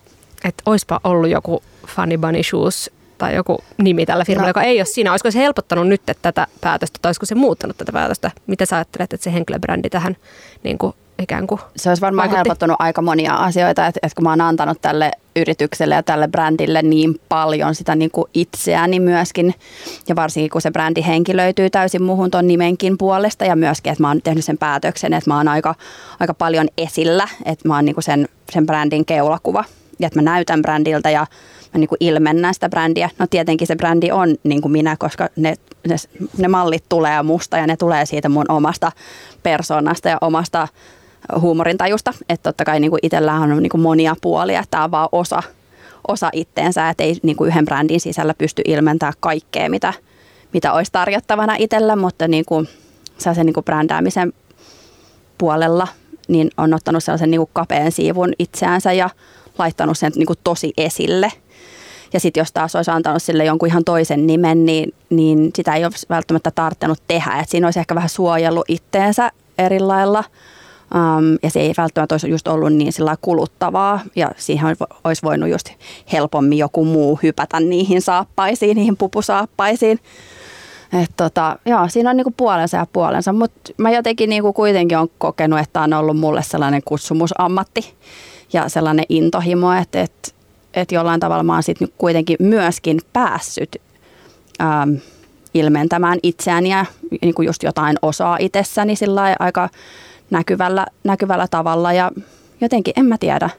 [0.45, 4.51] että oispa ollut joku Funny Bunny Shoes tai joku nimi tällä firmalla, no.
[4.51, 5.11] joka ei ole siinä.
[5.11, 8.31] Olisiko se helpottanut nyt tätä päätöstä tai olisiko se muuttanut tätä päätöstä?
[8.47, 10.17] Mitä sä ajattelet, että se henkilöbrändi tähän
[10.63, 12.49] niin kuin ikään kuin Se olisi varmaan vaikutti.
[12.49, 16.83] helpottanut aika monia asioita, että, että kun mä oon antanut tälle yritykselle ja tälle brändille
[16.83, 19.55] niin paljon sitä niin kuin itseäni myöskin,
[20.09, 24.09] ja varsinkin kun se brändi henkilöityy täysin muuhun ton nimenkin puolesta, ja myöskin, että mä
[24.09, 25.75] oon tehnyt sen päätöksen, että mä oon aika,
[26.21, 29.65] aika paljon esillä, että mä oon niin kuin sen, sen brändin keulakuva,
[29.99, 31.27] ja että mä näytän brändiltä ja
[31.75, 33.11] mä niin kuin ilmennän sitä brändiä.
[33.19, 35.55] No tietenkin se brändi on niin kuin minä, koska ne,
[35.89, 35.97] ne,
[36.39, 38.93] ne mallit tulee musta ja ne tulee siitä mun omasta
[39.43, 40.69] persoonasta ja omasta
[41.41, 42.13] huumorintajusta.
[42.29, 43.01] Että totta kai niin kuin
[43.53, 45.43] on niin kuin monia puolia, että tämä on vaan osa,
[46.09, 49.93] osa itteensä, että ei niin kuin yhden brändin sisällä pysty ilmentämään kaikkea, mitä,
[50.53, 52.69] mitä olisi tarjottavana itsellä, mutta niin kuin
[53.19, 54.33] sellaisen niin kuin brändäämisen
[55.39, 55.89] puolella
[56.29, 59.11] niin on ottanut sellaisen niin kuin kapean siivun itseänsä ja
[59.59, 61.33] laittanut sen niin kuin tosi esille.
[62.13, 65.85] Ja sitten jos taas olisi antanut sille jonkun ihan toisen nimen, niin, niin sitä ei
[65.85, 67.41] ole välttämättä tarttunut tehdä.
[67.41, 70.25] Et siinä olisi ehkä vähän suojellut itteensä eri lailla.
[70.95, 75.49] Um, ja se ei välttämättä olisi just ollut niin sillä kuluttavaa ja siihen olisi voinut
[75.49, 75.69] just
[76.13, 79.99] helpommin joku muu hypätä niihin saappaisiin, niihin pupusaappaisiin.
[81.03, 85.09] Et tota, joo, siinä on niinku puolensa ja puolensa, mutta mä jotenkin niinku kuitenkin on
[85.19, 87.95] kokenut, että on ollut mulle sellainen kutsumusammatti
[88.53, 90.29] ja sellainen intohimo, että, että,
[90.75, 93.77] että jollain tavalla mä oon sitten kuitenkin myöskin päässyt
[94.63, 94.95] ähm,
[95.55, 96.87] ilmentämään itseäni ja
[97.23, 99.69] niin kuin just jotain osaa itsessäni sillä aika
[100.33, 102.11] näkyvällä, näkyvällä tavalla ja
[102.61, 103.51] jotenkin en mä tiedä.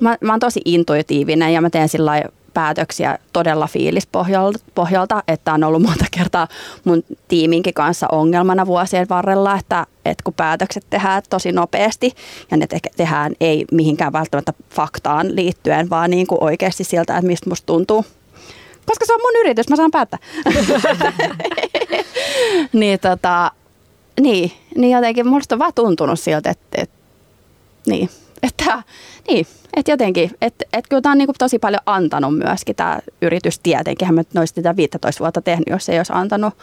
[0.00, 2.22] Mä, mä oon tosi intuitiivinen ja mä teen sillä
[2.54, 6.48] päätöksiä todella fiilispohjalta, että on ollut monta kertaa
[6.84, 12.12] mun tiiminkin kanssa ongelmana vuosien varrella, että, että kun päätökset tehdään tosi nopeasti
[12.50, 17.26] ja ne te- tehdään ei mihinkään välttämättä faktaan liittyen, vaan niin kuin oikeasti sieltä, että
[17.26, 18.04] mistä musta tuntuu.
[18.86, 20.18] Koska se on mun yritys, mä saan päättää.
[22.72, 23.52] niin, tota,
[24.20, 26.96] niin, niin jotenkin musta on vaan tuntunut siltä, että, että
[27.86, 28.10] niin,
[28.42, 28.82] että,
[29.28, 29.46] niin,
[29.76, 33.58] että jotenkin, että, että kyllä tämä on niin kuin tosi paljon antanut myöskin tämä yritys
[33.58, 34.06] tietenkin.
[34.06, 36.54] Hän noista sitä 15 vuotta tehnyt, jos ei olisi antanut.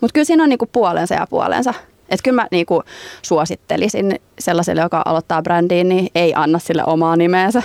[0.00, 1.74] Mutta kyllä siinä on niin kuin puolensa ja puolensa.
[2.08, 2.82] Että kyllä mä niin kuin
[3.22, 7.62] suosittelisin sellaiselle, joka aloittaa brändiin, niin ei anna sille omaa nimeensä.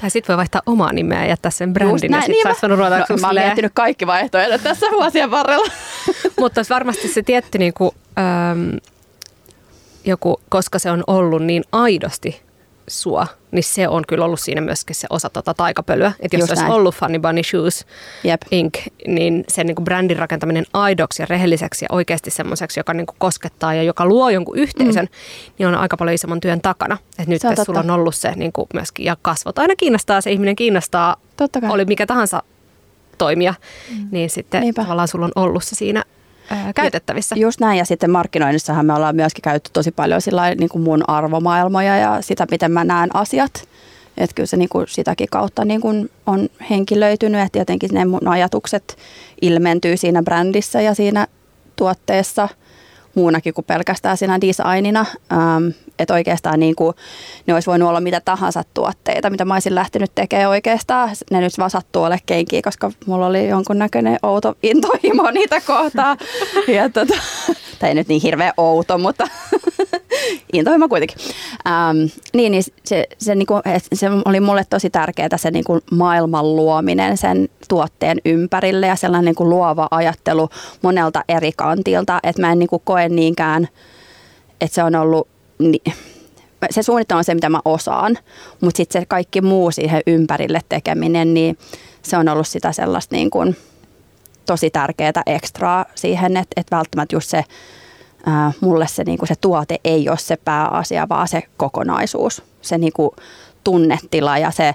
[0.00, 3.16] Tai sitten voi vaihtaa omaa nimeä ja jättää sen brändin ja sitten niin mä, no,
[3.20, 5.70] mä olen miettinyt kaikki vaihtoehdot tässä vuosien varrella.
[6.40, 8.78] Mutta varmasti se tietty niin kuin, äm,
[10.04, 12.42] joku, koska se on ollut niin aidosti
[12.88, 16.12] sua, niin se on kyllä ollut siinä myöskin se osa tota taikapölyä.
[16.20, 16.74] Että jos Just olisi näin.
[16.74, 17.86] ollut Funny Bunny Shoes
[18.24, 18.42] Jep.
[18.50, 18.74] Inc.,
[19.06, 23.16] niin sen niin kuin brändin rakentaminen aidoksi ja rehelliseksi ja oikeasti semmoiseksi, joka niin kuin
[23.18, 25.54] koskettaa ja joka luo jonkun yhteisön, mm.
[25.58, 26.98] niin on aika paljon isomman työn takana.
[27.18, 30.32] Että nyt on sulla on ollut se niin kuin myöskin, ja kasvot aina kiinnostaa, se
[30.32, 31.70] ihminen kiinnostaa, Totta kai.
[31.70, 32.42] oli mikä tahansa
[33.18, 33.54] toimija,
[33.90, 34.08] mm.
[34.10, 34.82] niin sitten Niinpä.
[34.82, 36.04] tavallaan sulla on ollut se siinä
[36.50, 37.36] ää, käytettävissä.
[37.38, 41.10] Just näin, ja sitten markkinoinnissahan me ollaan myöskin käytetty tosi paljon sillä niin kuin mun
[41.10, 43.68] arvomaailmoja ja sitä, miten mä näen asiat.
[44.18, 48.28] Että kyllä se niin kuin sitäkin kautta niin kuin on henkilöitynyt, että jotenkin ne mun
[48.28, 48.96] ajatukset
[49.42, 51.26] ilmentyy siinä brändissä ja siinä
[51.76, 52.48] tuotteessa–
[53.14, 55.06] muunakin kuin pelkästään siinä designina.
[55.32, 55.68] Ähm,
[55.98, 56.94] että oikeastaan niin kuin,
[57.46, 61.10] ne olisi voinut olla mitä tahansa tuotteita, mitä mä olisin lähtenyt tekemään oikeastaan.
[61.30, 66.16] Ne nyt vaan sattuu ole kenkiä, koska mulla oli jonkunnäköinen outo intohimo niitä kohtaa.
[66.76, 67.14] ja tota,
[67.80, 69.28] tai ei nyt niin hirveä outo, mutta
[70.52, 71.18] intohimo kuitenkin.
[71.66, 71.98] Ähm,
[72.34, 73.54] niin, niin se, se, niinku,
[73.92, 79.48] se oli mulle tosi tärkeää se niinku maailman luominen sen tuotteen ympärille ja sellainen niinku
[79.48, 80.48] luova ajattelu
[80.82, 83.68] monelta eri kantilta, että mä en niinku koe niinkään,
[84.60, 85.28] että se on ollut...
[85.58, 85.94] Niin,
[86.70, 88.18] se suunnittelu on se, mitä mä osaan,
[88.60, 91.58] mutta sitten se kaikki muu siihen ympärille tekeminen, niin
[92.02, 93.56] se on ollut sitä sellaista niin kuin,
[94.50, 97.44] tosi tärkeää ekstraa siihen, että, että välttämättä just se
[98.26, 102.78] ää, mulle se, niin kuin se tuote ei ole se pääasia, vaan se kokonaisuus, se
[102.78, 103.10] niin kuin
[103.64, 104.74] tunnetila ja se,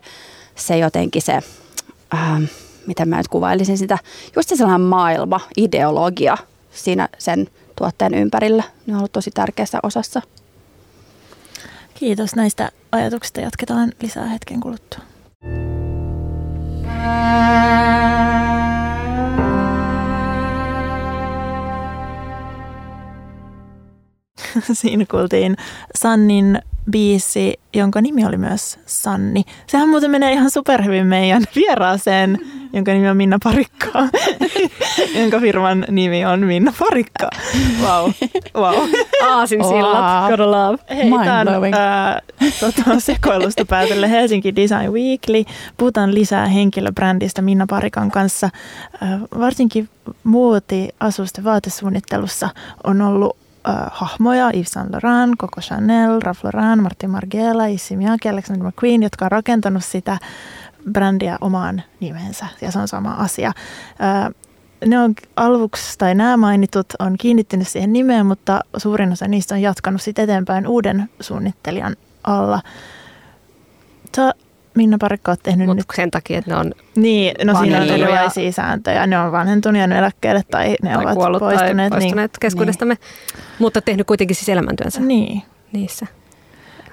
[0.55, 1.39] se jotenkin se,
[2.11, 2.41] ää,
[2.88, 3.97] miten mä nyt kuvailisin sitä,
[4.35, 6.38] just se sellainen maailma, ideologia
[6.71, 10.21] siinä sen tuotteen ympärillä, ne on ollut tosi tärkeässä osassa.
[11.93, 13.41] Kiitos näistä ajatuksista.
[13.41, 14.99] Jatketaan lisää hetken kuluttua.
[24.74, 25.58] Siinä kuultiin
[25.96, 26.60] Sannin
[26.91, 29.44] biisi, jonka nimi oli myös Sanni.
[29.68, 32.39] Sehän muuten menee ihan superhyvin meidän vieraaseen,
[32.74, 33.91] jonka nimi on Minna Parikka,
[35.20, 37.30] jonka firman nimi on Minna Parikka.
[37.82, 38.12] Wow.
[38.56, 38.89] wow.
[39.24, 40.78] Aasin sillat, gotta love.
[40.96, 42.22] Hei, tämän ää,
[42.60, 45.44] tota, sekoilusta päätelle Helsinki Design Weekly.
[45.78, 48.50] Puhutaan lisää henkilöbrändistä Minna Parikan kanssa.
[49.02, 49.89] Ää, varsinkin
[50.24, 52.50] muoti asusten vaatesuunnittelussa
[52.84, 53.38] on ollut
[53.69, 59.04] äh, hahmoja, Yves Saint Laurent, Coco Chanel, Ralph Lauren, Martin Margiela, Issey Miyake, Alexander McQueen,
[59.04, 60.17] jotka on rakentanut sitä
[60.91, 63.51] brändiä omaan nimensä ja se on sama asia.
[64.01, 64.34] Äh,
[64.86, 69.62] ne on aluksi, tai nämä mainitut on kiinnittynyt siihen nimeen, mutta suurin osa niistä on
[69.62, 72.62] jatkanut sitten eteenpäin uuden suunnittelijan alla.
[74.15, 74.34] Sä,
[74.75, 75.85] Minna Parikka, oot tehnyt Mut nyt...
[75.95, 79.07] sen takia, että ne on Niin, no siinä on erilaisia sääntöjä.
[79.07, 79.31] Ne on
[79.73, 81.89] ne eläkkeelle tai ne tai ovat kuollut poistuneet.
[81.89, 82.97] tai poistuneet niin, keskuudestamme,
[83.59, 85.41] mutta tehnyt kuitenkin siis elämäntyönsä Niin.
[85.71, 86.07] niissä.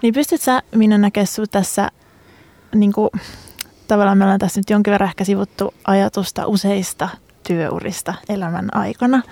[0.03, 1.89] Niin pystyt sä, Minna, näkemään tässä,
[2.75, 3.11] niin kuin,
[3.89, 7.09] tavallaan me ollaan tässä nyt jonkin verran ehkä sivuttu ajatusta useista
[7.47, 9.23] työurista elämän aikana.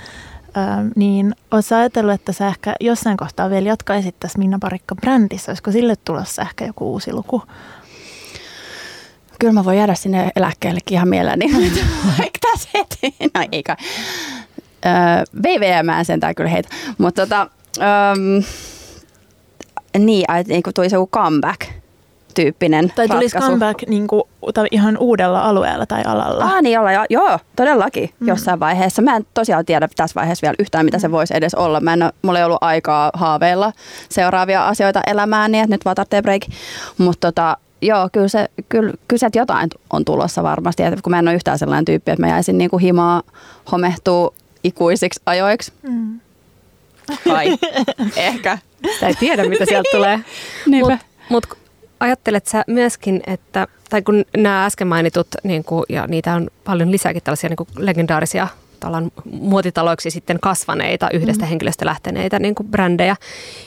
[0.57, 5.51] Öö, niin sä ajatellut, että sä ehkä jossain kohtaa vielä jatkaisit tässä Minna Parikka brändissä?
[5.51, 7.43] Olisiko sille tulossa ehkä joku uusi luku?
[9.41, 11.47] Kyllä mä voin jäädä sinne eläkkeellekin ihan mielelläni.
[12.19, 13.15] Vaikka tässä heti.
[13.35, 13.77] No eikä.
[14.87, 14.93] Öö,
[15.43, 16.69] VVM sentään kyllä heitä.
[16.99, 17.47] Mutta tota,
[17.79, 18.43] öö,
[19.99, 21.61] niin, että niin tuli se joku comeback
[22.35, 23.47] tyyppinen Tai tulisi ratkaisu.
[23.59, 24.23] comeback niin kuin,
[24.55, 26.45] tai ihan uudella alueella tai alalla?
[26.45, 28.25] Ah, niin olla, joo, todellakin Mm.
[28.25, 28.29] mm.
[28.29, 29.03] jossain vaiheessa.
[29.03, 31.81] Mä en tosiaan tiedä tässä vaiheessa vielä yhtään, mitä se voisi edes olla.
[31.81, 33.73] Mä en, mulla ei ollut aikaa haaveilla
[34.09, 36.43] seuraavia asioita elämään, niin että nyt vaan tarvitsee break.
[36.99, 40.83] Mutta tota, joo, kyllä, se, kyllä, kyllä sieltä jotain on tulossa varmasti.
[40.83, 43.23] Et kun mä en ole yhtään sellainen tyyppi, että mä jäisin niinku himaa
[43.73, 45.73] homehtuu ikuisiksi ajoiksi.
[45.83, 46.21] Mm.
[47.29, 47.59] Kai,
[48.17, 48.59] ehkä.
[48.93, 50.21] Sitä ei tiedä, mitä sieltä tulee.
[50.67, 50.99] Niinpä.
[51.29, 51.59] Mutta mut
[52.01, 56.91] ajattelet sä myöskin, että, tai kun nämä äsken mainitut, niin kuin, ja niitä on paljon
[56.91, 58.49] lisääkin tällaisia niin kuin legendaarisia
[58.81, 61.49] tavallaan muotitaloiksi sitten kasvaneita, yhdestä mm.
[61.49, 63.17] henkilöstä lähteneitä niin kuin brändejä,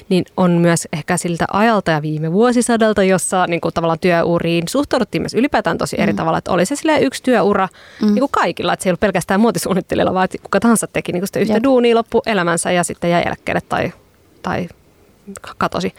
[0.09, 5.21] niin on myös ehkä siltä ajalta ja viime vuosisadalta, jossa niin kuin tavallaan työuriin suhtauduttiin
[5.21, 6.17] myös ylipäätään tosi eri Mm.
[6.17, 7.67] tavalla, että oli se yksi työura
[8.01, 8.07] mm.
[8.07, 11.21] niin kuin kaikilla, että se ei ollut pelkästään muotisuunnittelijalla, vaan että kuka tahansa teki niin
[11.21, 11.63] kuin sitä yhtä Jep.
[11.63, 13.93] duunia loppu elämänsä ja sitten jäi eläkkeelle tai,
[14.41, 14.67] tai
[15.57, 15.95] katosi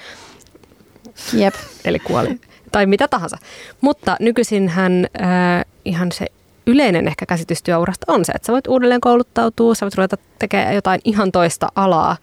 [1.33, 1.55] Jep.
[1.85, 2.41] eli kuoli,
[2.73, 3.39] tai mitä tahansa.
[3.81, 6.27] Mutta nykyisin hän äh, ihan se
[6.67, 10.75] yleinen ehkä käsitys työurasta on se, että sä voit uudelleen kouluttautua, sä voit ruveta tekemään
[10.75, 12.17] jotain ihan toista alaa,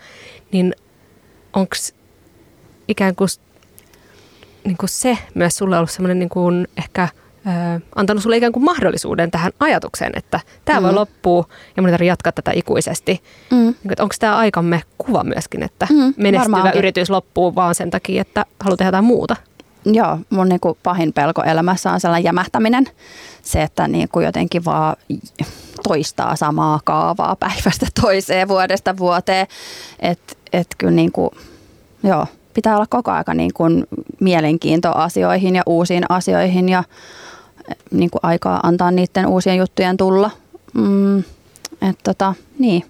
[0.52, 0.76] niin
[1.54, 1.76] onko
[2.88, 3.30] ikään kuin,
[4.66, 8.64] niin kuin se myös sulle ollut semmoinen niin kuin ehkä äh, antanut sulle ikään kuin
[8.64, 10.84] mahdollisuuden tähän ajatukseen, että tämä mm.
[10.84, 11.46] voi loppua
[11.78, 13.24] ja mun ei tarvitse jatkaa tätä ikuisesti.
[13.52, 13.58] Mm.
[13.58, 16.80] Niin onko tämä aikamme kuva myöskin, että Mm, menestyvä varmaan onkin.
[16.80, 19.36] yritys loppuu vaan sen takia, että haluaa tehdä jotain muuta?
[19.86, 22.86] Joo, mun niinku pahin pelko elämässä on sellainen jämähtäminen.
[23.44, 24.96] Se, että niinku jotenkin vaan
[25.84, 29.48] toistaa samaa kaavaa päivästä toiseen, vuodesta vuoteen.
[30.00, 31.32] Että et kyllä niinku,
[32.04, 33.63] joo, pitää olla koko aika niinku
[34.20, 36.84] mielenkiinto asioihin ja uusiin asioihin ja
[37.91, 40.32] niinku aikaa antaa niiden uusien juttujen tulla.
[40.74, 41.20] Mm,
[41.82, 42.86] et tota, niin.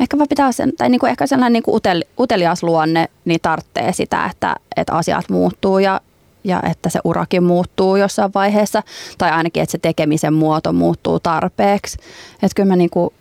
[0.00, 4.26] Ehkä vaan pitää sen, tai niinku ehkä sellainen niinku utel, utelias luonne, niin tarvitsee sitä,
[4.26, 6.00] että, että asiat muuttuu ja,
[6.44, 8.82] ja että se urakin muuttuu jossain vaiheessa.
[9.18, 11.98] Tai ainakin, että se tekemisen muoto muuttuu tarpeeksi.
[12.34, 13.12] Että kyllä mä niinku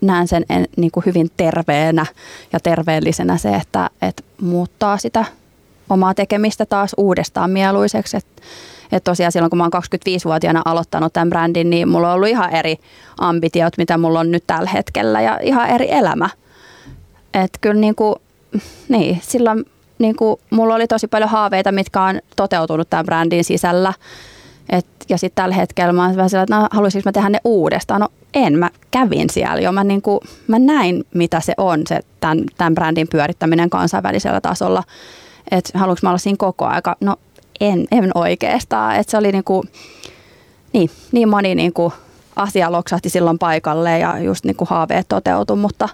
[0.00, 2.06] näen sen en, niinku hyvin terveenä
[2.52, 5.24] ja terveellisenä se, että, että muuttaa sitä
[5.90, 8.16] omaa tekemistä taas uudestaan mieluiseksi.
[8.16, 8.42] Että
[8.92, 12.50] et tosiaan silloin, kun mä oon 25-vuotiaana aloittanut tämän brändin, niin mulla on ollut ihan
[12.50, 12.76] eri
[13.20, 16.28] ambitiot, mitä mulla on nyt tällä hetkellä ja ihan eri elämä.
[17.34, 18.14] Että kyllä niin kuin,
[18.88, 19.64] niin, silloin
[19.98, 23.92] niin kuin, mulla oli tosi paljon haaveita, mitkä on toteutunut tämän brändin sisällä.
[24.68, 27.40] Et, ja sitten tällä hetkellä mä oon vähän sillä, että no, haluaisinko mä tehdä ne
[27.44, 28.00] uudestaan.
[28.00, 29.72] No en, mä kävin siellä jo.
[29.72, 34.82] Mä, niin kuin, mä näin, mitä se on, se tämän, tämän brändin pyörittäminen kansainvälisellä tasolla.
[35.50, 36.96] Että haluanko mä olla siinä koko aika?
[37.00, 37.16] No
[37.60, 38.96] en, en oikeastaan.
[38.96, 39.62] Et se oli niin kuin,
[40.72, 41.92] niin, niin moni niin kuin
[42.36, 45.88] asia loksahti silloin paikalle ja just niin kuin haaveet toteutui, mutta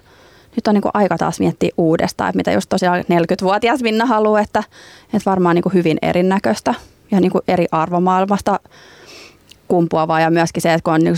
[0.55, 4.41] nyt on niin kuin aika taas miettiä uudestaan, että mitä just tosiaan 40-vuotias Minna haluaa,
[4.41, 4.63] että,
[5.13, 6.73] että varmaan niin kuin hyvin erinäköistä
[7.11, 8.59] ja niin kuin eri arvomaailmasta
[9.67, 11.15] kumpuavaa ja myöskin se, että kun on niin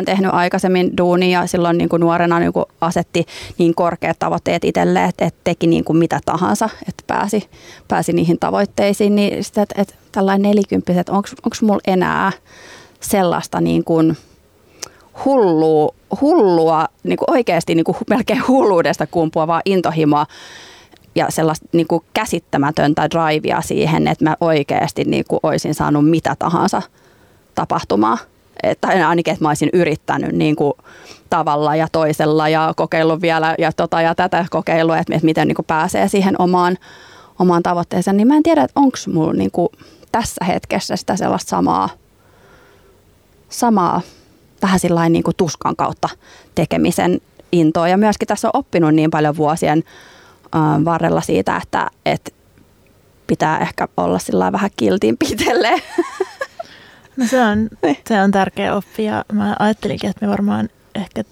[0.00, 3.26] 24-7 tehnyt aikaisemmin duunia ja silloin niin kuin nuorena niin kuin asetti
[3.58, 7.48] niin korkeat tavoitteet itselleen, että, että teki niin kuin mitä tahansa, että pääsi,
[7.88, 11.28] pääsi niihin tavoitteisiin, niin sitten, että, että tällainen nelikymppiset, onko
[11.62, 12.32] mulla enää
[13.00, 14.16] sellaista niin kuin
[15.24, 20.26] hullua, hullua niin kuin oikeasti niin kuin melkein hulluudesta kumpuavaa intohimoa,
[21.14, 26.36] ja sellaista niin kuin käsittämätöntä drivea siihen, että mä oikeasti niin kuin olisin saanut mitä
[26.38, 26.82] tahansa
[27.54, 28.18] tapahtumaa.
[28.80, 30.72] Tai ainakin, että mä olisin yrittänyt niin kuin
[31.30, 35.56] tavalla ja toisella ja kokeillut vielä ja, tota ja tätä kokeillut, että, että miten niin
[35.56, 36.78] kuin pääsee siihen omaan,
[37.38, 38.16] omaan tavoitteeseen.
[38.16, 39.68] Niin mä en tiedä, että onko mulla niin kuin
[40.12, 41.88] tässä hetkessä sitä sellaista samaa,
[43.48, 44.00] samaa
[44.62, 46.08] vähän sillain niin kuin tuskan kautta
[46.54, 47.20] tekemisen
[47.52, 47.88] intoa.
[47.88, 49.84] Ja myöskin tässä on oppinut niin paljon vuosien
[50.84, 52.30] varrella siitä, että, että
[53.26, 55.82] pitää ehkä olla sillä vähän kiltiin pitelee.
[57.16, 57.98] No se on, niin.
[58.08, 61.24] se on tärkeä oppi ja mä ajattelinkin, että me varmaan ehkä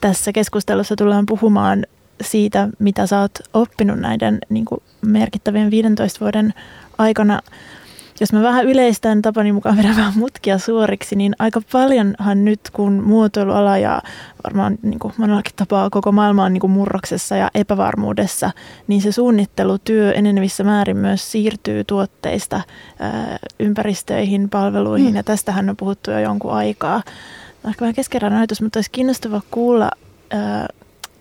[0.00, 1.86] tässä keskustelussa tullaan puhumaan
[2.22, 4.64] siitä, mitä sä oot oppinut näiden niin
[5.06, 6.54] merkittävien 15 vuoden
[6.98, 7.40] aikana
[8.20, 12.92] jos mä vähän yleistän tapani mukaan vedän vähän mutkia suoriksi, niin aika paljonhan nyt, kun
[12.92, 14.02] muotoiluala ja
[14.44, 18.50] varmaan niin kuin monellakin tapaa koko maailma on niin kuin murroksessa ja epävarmuudessa,
[18.86, 22.60] niin se suunnittelutyö enenevissä määrin myös siirtyy tuotteista
[22.98, 25.16] ää, ympäristöihin, palveluihin, mm.
[25.16, 27.02] ja tästähän on puhuttu jo jonkun aikaa.
[27.68, 29.90] Ehkä vähän keskeräinen ajatus, mutta olisi kiinnostava kuulla
[30.30, 30.66] ää,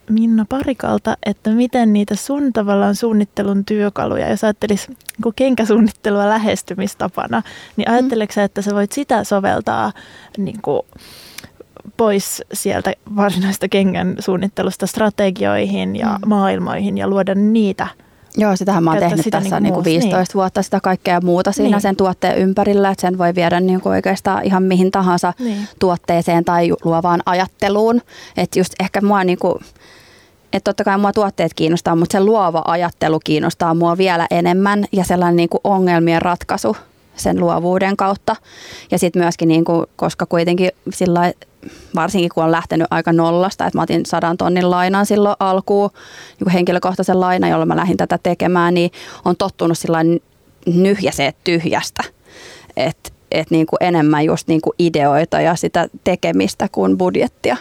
[0.10, 4.88] Minna Parikalta, että miten niitä sun tavallaan suunnittelun työkaluja, jos ajattelisi
[5.24, 7.44] niin kenkäsuunnittelua lähestymistapana,
[7.78, 7.94] niin mm.
[7.94, 9.92] ajatteleksä, että sä voit sitä soveltaa
[10.38, 10.82] niin kuin
[11.98, 16.30] pois sieltä varsinaista kengän suunnittelusta strategioihin ja mm.
[16.30, 17.88] maailmoihin ja luoda niitä
[18.38, 20.28] Joo, sitähän mä oon tehnyt sitä tässä niin kuin 15 niin.
[20.34, 21.82] vuotta sitä kaikkea muuta siinä niin.
[21.82, 25.68] sen tuotteen ympärillä, että sen voi viedä niin kuin oikeastaan ihan mihin tahansa niin.
[25.80, 28.02] tuotteeseen tai luovaan ajatteluun.
[28.38, 29.56] Että just ehkä mua niin kuin,
[30.54, 35.04] että totta kai mua tuotteet kiinnostaa, mutta se luova ajattelu kiinnostaa mua vielä enemmän ja
[35.04, 36.78] sellainen niin kuin ongelmien ratkaisu
[37.16, 38.36] sen luovuuden kautta.
[38.92, 41.34] Ja sitten myöskin, niin kuin, koska kuitenkin sillä
[41.96, 45.90] varsinkin kun on lähtenyt aika nollasta, että mä otin sadan tonnin lainan silloin alkuun,
[46.40, 48.92] niin henkilökohtaisen lainan, jolla mä lähdin tätä tekemään, niin
[49.26, 50.00] on tottunut sillä
[50.66, 52.04] nyhjäseen tyhjästä.
[52.78, 57.58] Että et niin kuin enemmän just niin kuin ideoita ja sitä tekemistä kuin budjettia.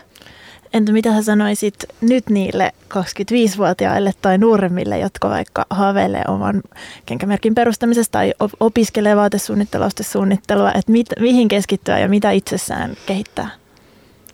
[0.73, 6.63] Entä mitä sä sanoisit nyt niille 25-vuotiaille tai nuoremmille, jotka vaikka haaveilee oman
[7.07, 13.51] kenkämerkin perustamisesta tai opiskelee vaatesuunnittelua, suunnittelua, että mit, mihin keskittyä ja mitä itsessään kehittää?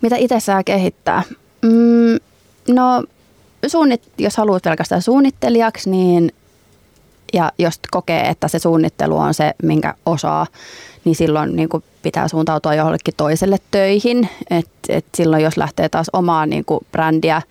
[0.01, 1.23] Mitä itsessään kehittää?
[1.63, 2.19] Mm,
[2.75, 3.05] no,
[3.67, 6.33] suunnit, jos haluat pelkästään suunnittelijaksi, niin
[7.33, 10.47] ja jos kokee, että se suunnittelu on se, minkä osaa,
[11.05, 14.29] niin silloin niin kuin pitää suuntautua jollekin toiselle töihin.
[14.51, 17.43] Et, et silloin jos lähtee taas omaa niin kuin brändiä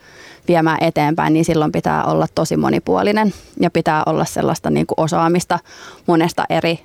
[0.48, 5.60] viemään eteenpäin, niin silloin pitää olla tosi monipuolinen ja pitää olla sellaista niin kuin osaamista
[6.08, 6.80] monesta eri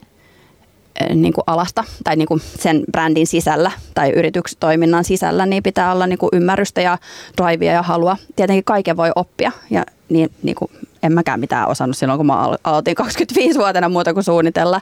[1.00, 5.92] eh, niin kuin alasta tai niin kuin sen brändin sisällä tai yritystoiminnan sisällä, niin pitää
[5.92, 6.98] olla niin kuin ymmärrystä ja
[7.36, 8.16] drivea ja halua.
[8.36, 10.70] Tietenkin kaiken voi oppia ja niin, niin kuin
[11.02, 14.80] en mäkään mitään osannut silloin, kun mä aloitin 25-vuotena muuta kuin suunnitella.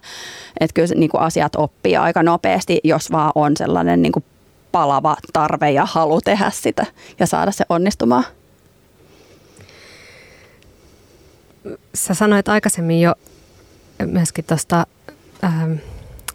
[0.61, 4.25] Että kyllä niin kuin asiat oppii aika nopeasti, jos vaan on sellainen niin kuin
[4.73, 6.87] palava tarve ja halu tehdä sitä
[7.18, 8.25] ja saada se onnistumaan.
[11.95, 13.14] Sä sanoit aikaisemmin jo
[14.07, 14.87] myöskin tuosta
[15.45, 15.73] ähm,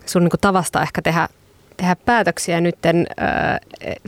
[0.05, 1.29] sun niin tavasta ehkä tehdä,
[1.77, 2.61] tehdä päätöksiä.
[2.61, 2.93] Nyt äh,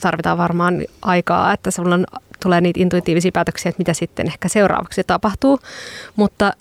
[0.01, 2.05] tarvitaan varmaan aikaa, että sulla on
[2.43, 5.59] tulee niitä intuitiivisia päätöksiä, että mitä sitten ehkä seuraavaksi tapahtuu.
[6.15, 6.53] Mutta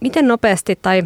[0.00, 1.02] miten nopeasti tai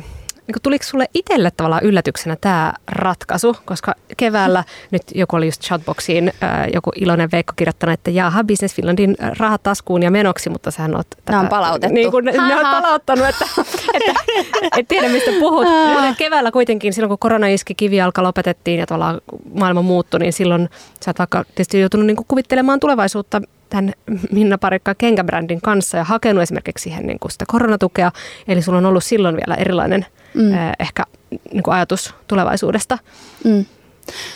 [0.47, 6.33] niin tuliko sulle itselle tavallaan yllätyksenä tämä ratkaisu, koska keväällä nyt joku oli just chatboxiin,
[6.73, 11.07] joku iloinen Veikko kirjoittanut, että jaha, Business Finlandin rahat taskuun ja menoksi, mutta sähän oot...
[11.11, 11.95] Tätä, ne on palautettu.
[11.95, 13.45] Niin kuin, ne, ne on palauttanut, että,
[13.95, 14.15] että
[14.77, 15.67] et tiedä mistä puhut.
[16.19, 19.21] keväällä kuitenkin, silloin kun korona iski, kivijalka lopetettiin ja tavallaan
[19.55, 20.69] maailma muuttui, niin silloin
[21.05, 23.41] sä oot vaikka tietysti joutunut niin kuvittelemaan tulevaisuutta
[23.75, 23.93] tämän
[24.33, 28.13] Minna Parikka kenkäbrändin kanssa ja hakenut esimerkiksi siihen niin kuin sitä koronatukea.
[28.49, 30.55] Eli sulla on ollut silloin vielä erilainen mm.
[30.55, 31.05] äh, ehkä
[31.53, 32.99] niin kuin ajatus tulevaisuudesta.
[33.45, 33.65] Mm.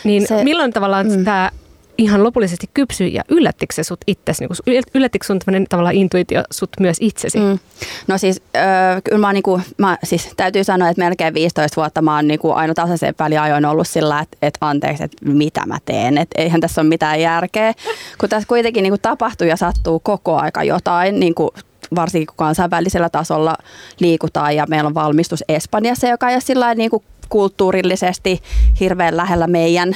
[0.03, 1.25] Niin se, milloin tavallaan mm.
[1.25, 1.51] tämä
[1.99, 4.45] ihan lopullisesti kypsy ja yllättikö se sut itsesi?
[4.65, 5.39] Niin yllättikö sun
[5.69, 7.39] tavallaan intuitio sut myös itsesi?
[7.39, 7.59] Mm.
[8.07, 12.15] No siis, äh, kyllä mä, niinku, mä siis täytyy sanoa, että melkein 15 vuotta mä
[12.15, 16.17] oon niinku aina tasaisen väliajoin ollut sillä, että, että anteeksi, että mitä mä teen.
[16.17, 17.73] Että eihän tässä ole mitään järkeä.
[18.19, 21.53] Kun tässä kuitenkin niinku tapahtuu ja sattuu koko aika jotain, niinku
[21.95, 23.55] varsinkin kun kansainvälisellä tasolla
[23.99, 28.41] liikutaan ja meillä on valmistus Espanjassa, joka ei ole sillä niin kuin kulttuurillisesti
[28.79, 29.95] hirveän lähellä meidän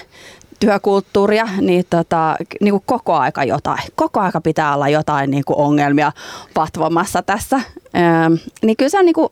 [0.66, 3.84] työkulttuuria, niin, tota, niin kuin koko aika jotain.
[3.96, 6.12] Koko aika pitää olla jotain niin kuin ongelmia
[6.54, 7.62] patvomassa tässä.
[7.96, 9.30] Öö, niin kyllä se on niin kuin,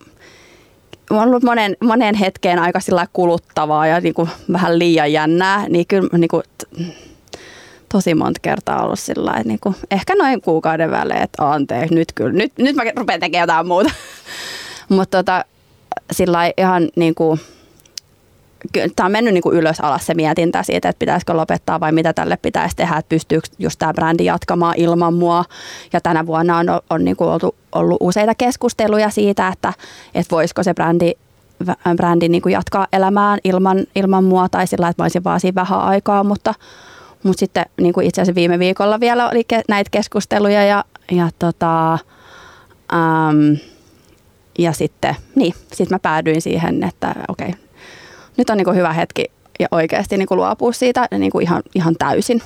[1.10, 5.88] on ollut monen, monen hetkeen aika sillä kuluttavaa ja niin kuin vähän liian jännää, niin
[5.88, 6.44] kyllä niin kuin,
[7.92, 12.12] tosi monta kertaa ollut sillä että niin kuin, ehkä noin kuukauden välein, että anteeksi, nyt
[12.16, 13.92] kyllä, nyt, nyt mä rupean tekemään jotain muuta.
[14.90, 15.46] Mutta tota,
[16.12, 17.40] sillä ihan niin kuin,
[18.96, 22.14] tämä on mennyt niin kuin ylös alas se mietintä siitä, että pitäisikö lopettaa vai mitä
[22.14, 25.46] tälle pitäisi tehdä, että pystyykö just tämä brändi jatkamaan ilman mua.
[25.94, 29.74] Ja tänä vuonna on, on niin kuin ollut, ollut useita keskusteluja siitä, että,
[30.16, 31.12] että voisiko se brändi,
[31.96, 35.56] brändi niin kuin jatkaa elämään ilman, ilman mua tai sillä, että mä olisin vaan siinä
[35.56, 36.54] vähän aikaa, mutta,
[37.24, 41.30] mutta sitten niin kuin itse asiassa viime viikolla vielä oli ke, näitä keskusteluja ja, ja
[41.40, 41.94] tota,
[42.94, 43.58] äm,
[44.60, 47.71] ja sitten, niin, sitten mä päädyin siihen, että okei, okay,
[48.38, 51.64] nyt on niin kuin hyvä hetki ja oikeasti niin kuin luopua siitä niin kuin ihan,
[51.76, 52.42] ihan täysin.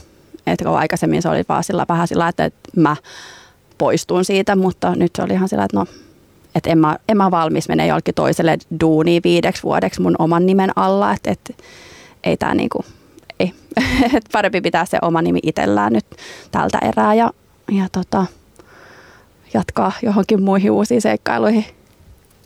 [0.48, 2.96] Että kun aikaisemmin se oli vaan sillä, vähän sillä, että mä
[3.78, 5.86] poistun siitä, mutta nyt se oli ihan sillä, että no,
[6.56, 10.72] että en mä, en mä valmis mene jollekin toiselle duuniin viideksi vuodeksi mun oman nimen
[10.76, 11.54] alla, että, että
[12.24, 12.86] ei tämä niinku,
[13.40, 13.54] ei.
[14.06, 16.06] että parempi pitää se oma nimi itsellään nyt
[16.52, 17.32] tältä erää ja,
[17.72, 18.26] ja tota,
[19.54, 21.66] jatkaa johonkin muihin uusiin seikkailuihin.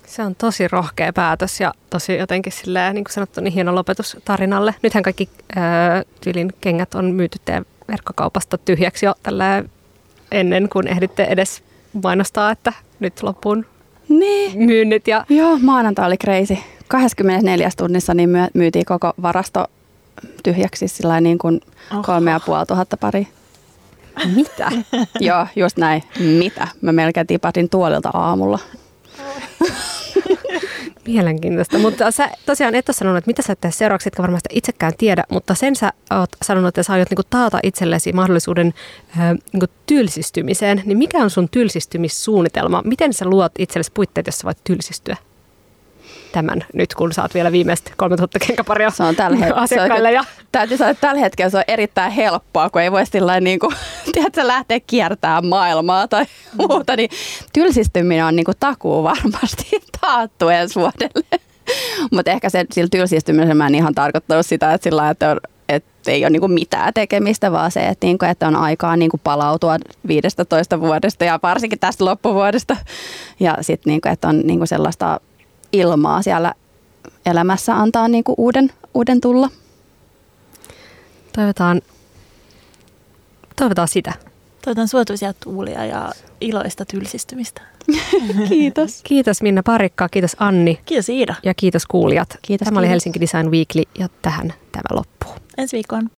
[0.09, 4.17] Se on tosi rohkea päätös ja tosi jotenkin silleen, niin kuin sanottu, niin hieno lopetus
[4.25, 4.75] tarinalle.
[4.81, 9.63] Nythän kaikki ää, tyylin kengät on myyty teidän verkkokaupasta tyhjäksi jo tällä
[10.31, 11.63] ennen kuin ehditte edes
[12.03, 13.65] mainostaa, että nyt loppuun
[14.09, 14.59] niin.
[14.65, 15.07] myynnit.
[15.07, 15.25] Ja...
[15.29, 16.57] Joo, maanantai oli crazy.
[16.87, 19.67] 24 tunnissa niin myytiin koko varasto
[20.43, 21.61] tyhjäksi sillä niin kuin
[22.05, 23.27] kolme ja puoli tuhatta pari.
[24.35, 24.71] Mitä?
[25.19, 26.03] Joo, just näin.
[26.19, 26.67] Mitä?
[26.81, 28.59] Mä melkein tipatin tuolilta aamulla.
[31.09, 34.93] Mielenkiintoista, mutta sä tosiaan et ole sanonut, että mitä sä teet seuraavaksi, etkä varmasti itsekään
[34.97, 38.73] tiedä, mutta sen sä oot sanonut, että sä aiot niinku taata itsellesi mahdollisuuden
[39.19, 40.81] äh, niinku tylsistymiseen.
[40.85, 42.81] Niin mikä on sun tylsistymissuunnitelma?
[42.85, 45.17] Miten sä luot itsellesi puitteet, jos sä voit tylsistyä?
[46.31, 50.11] Tämän nyt, kun saat vielä viimeistä 3000 kenkäparia se on tällä het- asiakkaille.
[50.11, 50.23] Ja...
[50.51, 53.75] Täytyy sanoa, että tällä hetkellä se on erittäin helppoa, kun ei voi sillä niin kuin,
[54.13, 56.29] tiedätkö, lähteä kiertämään maailmaa tai mm.
[56.57, 57.09] muuta, niin
[57.53, 59.69] tylsistyminen on niin kuin takuu varmasti
[60.01, 61.39] taattu ensi vuodelle.
[62.11, 66.11] Mutta ehkä se, sillä tylsistymisellä mä en ihan tarkoittanut sitä, että sillä että on että
[66.11, 69.77] ei ole niinku mitään tekemistä, vaan se, että, niinku, että on aikaa niinku palautua
[70.07, 72.77] 15 vuodesta ja varsinkin tästä loppuvuodesta.
[73.39, 75.19] Ja sitten, niinku, että on niinku sellaista
[75.73, 76.53] ilmaa siellä
[77.25, 79.49] elämässä antaa niin kuin uuden, uuden tulla.
[81.35, 81.81] Toivotaan,
[83.55, 84.13] toivotaan sitä.
[84.65, 86.11] Toivotan suotuisia tuulia ja
[86.41, 87.61] iloista tylsistymistä.
[88.49, 89.01] kiitos.
[89.03, 90.79] Kiitos Minna Parikka, kiitos Anni.
[90.85, 91.35] Kiitos Iida.
[91.43, 92.29] Ja kiitos kuulijat.
[92.29, 92.79] Kiitos, tämä kiitos.
[92.79, 95.33] oli Helsinki Design Weekly ja tähän tämä loppuu.
[95.57, 96.09] Ensi viikkoon.